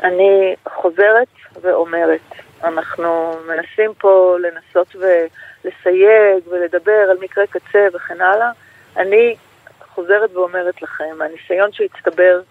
אני 0.06 0.56
חוזרת 0.70 1.28
ואומרת, 1.62 2.22
אנחנו 2.64 3.36
מנסים 3.48 3.94
פה 3.98 4.38
לנסות 4.40 4.96
ולסייג 4.96 6.48
ולדבר 6.48 7.08
על 7.10 7.18
מקרה 7.22 7.48
קצה 7.48 7.88
וכן 7.94 8.22
הלאה. 8.22 8.52
אני 8.98 9.36
חוזרת 9.80 10.36
ואומרת 10.36 10.82
לכם, 10.82 11.22
הניסיון 11.22 11.72
שהצטבר 11.72 12.42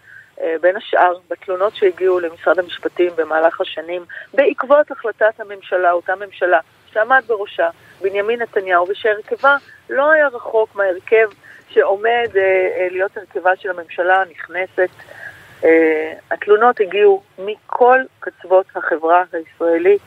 אה, 0.41 0.55
בין 0.61 0.77
השאר 0.77 1.19
בתלונות 1.31 1.77
שהגיעו 1.77 2.21
למשרד 2.21 2.59
המשפטים 2.59 3.11
במהלך 3.17 3.61
השנים, 3.61 4.05
בעקבות 4.35 4.91
החלטת 4.91 5.41
הממשלה, 5.41 5.93
אותה 5.93 6.15
ממשלה 6.17 6.61
שעמד 6.93 7.23
בראשה 7.27 7.69
בנימין 8.01 8.43
נתניהו, 8.43 8.87
ושהרכבה 8.89 9.57
לא 9.91 10.11
היה 10.11 10.29
רחוק 10.29 10.75
מההרכב 10.75 11.29
שעומד 11.69 12.29
אה, 12.37 12.41
אה, 12.41 12.89
להיות 12.91 13.17
הרכבה 13.17 13.57
של 13.57 13.71
הממשלה 13.71 14.23
הנכנסת. 14.23 14.89
Uh, 15.65 15.67
התלונות 16.31 16.81
הגיעו 16.81 17.23
מכל 17.39 17.99
קצוות 18.21 18.67
החברה 18.77 19.25
הישראלית 19.33 20.03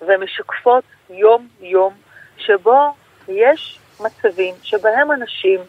ומשקפות 0.00 0.84
יום-יום 1.10 1.94
שבו 2.36 2.94
יש 3.28 3.78
מצבים 4.00 4.54
שבהם 4.62 5.12
אנשים 5.12 5.60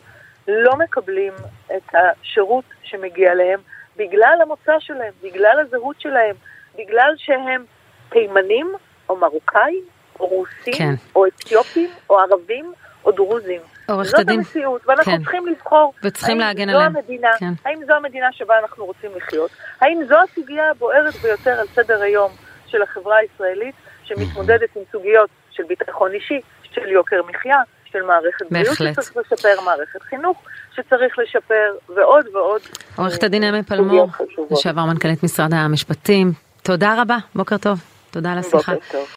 לא 0.47 0.75
מקבלים 0.75 1.33
את 1.75 1.83
השירות 1.93 2.63
שמגיע 2.83 3.33
להם 3.33 3.59
בגלל 3.97 4.37
המוצא 4.41 4.79
שלהם, 4.79 5.13
בגלל 5.23 5.59
הזהות 5.59 6.01
שלהם, 6.01 6.35
בגלל 6.75 7.13
שהם 7.17 7.65
תימנים 8.09 8.73
או 9.09 9.15
מרוקאים 9.15 9.83
או 10.19 10.27
רוסים 10.27 10.73
כן. 10.73 10.93
או 11.15 11.27
אתיופים 11.27 11.89
או 12.09 12.19
ערבים 12.19 12.73
או 13.05 13.11
דרוזים. 13.11 13.61
עורכת 13.87 14.09
זאת 14.09 14.19
הדין. 14.19 14.39
המציאות, 14.39 14.81
ואנחנו 14.87 15.11
כן. 15.11 15.17
צריכים 15.17 15.47
לבחור 15.47 15.93
וצריכים 16.03 16.39
להגן 16.39 16.69
עליהם. 16.69 16.95
המדינה, 16.95 17.29
כן. 17.39 17.53
האם 17.65 17.79
זו 17.87 17.93
המדינה 17.93 18.27
שבה 18.31 18.59
אנחנו 18.59 18.85
רוצים 18.85 19.09
לחיות? 19.15 19.51
האם 19.81 19.99
זו 20.07 20.15
הסוגיה 20.29 20.69
הבוערת 20.71 21.15
ביותר 21.15 21.59
על 21.59 21.67
סדר 21.67 22.01
היום 22.01 22.31
של 22.67 22.81
החברה 22.81 23.17
הישראלית, 23.17 23.75
שמתמודדת 24.03 24.75
עם 24.75 24.83
סוגיות 24.91 25.29
של 25.51 25.63
ביטחון 25.63 26.11
אישי, 26.11 26.39
של 26.71 26.87
יוקר 26.87 27.21
מחיה, 27.27 27.57
של 27.91 28.01
מערכת 28.01 28.45
בריאות. 28.51 28.75
שצריך 28.75 29.17
לשפר, 29.17 29.61
מערכת 29.65 30.01
חינוך 30.01 30.43
שצריך 30.75 31.19
לשפר, 31.19 31.71
ועוד 31.95 32.25
ועוד. 32.33 32.61
עורכת 32.95 33.21
אה, 33.23 33.27
הדין 33.27 33.43
אמי 33.43 33.63
סוגיות 33.63 34.09
פלמור. 34.17 34.51
לשעבר 34.51 34.85
מנכ"לית 34.85 35.23
משרד 35.23 35.53
המשפטים, 35.53 36.31
תודה 36.63 37.01
רבה, 37.01 37.17
בוקר 37.35 37.57
טוב, 37.57 37.79
תודה 38.11 38.31
על 38.31 38.37
השיחה. 38.37 38.73
בוקר 38.73 38.85
טוב. 38.91 39.15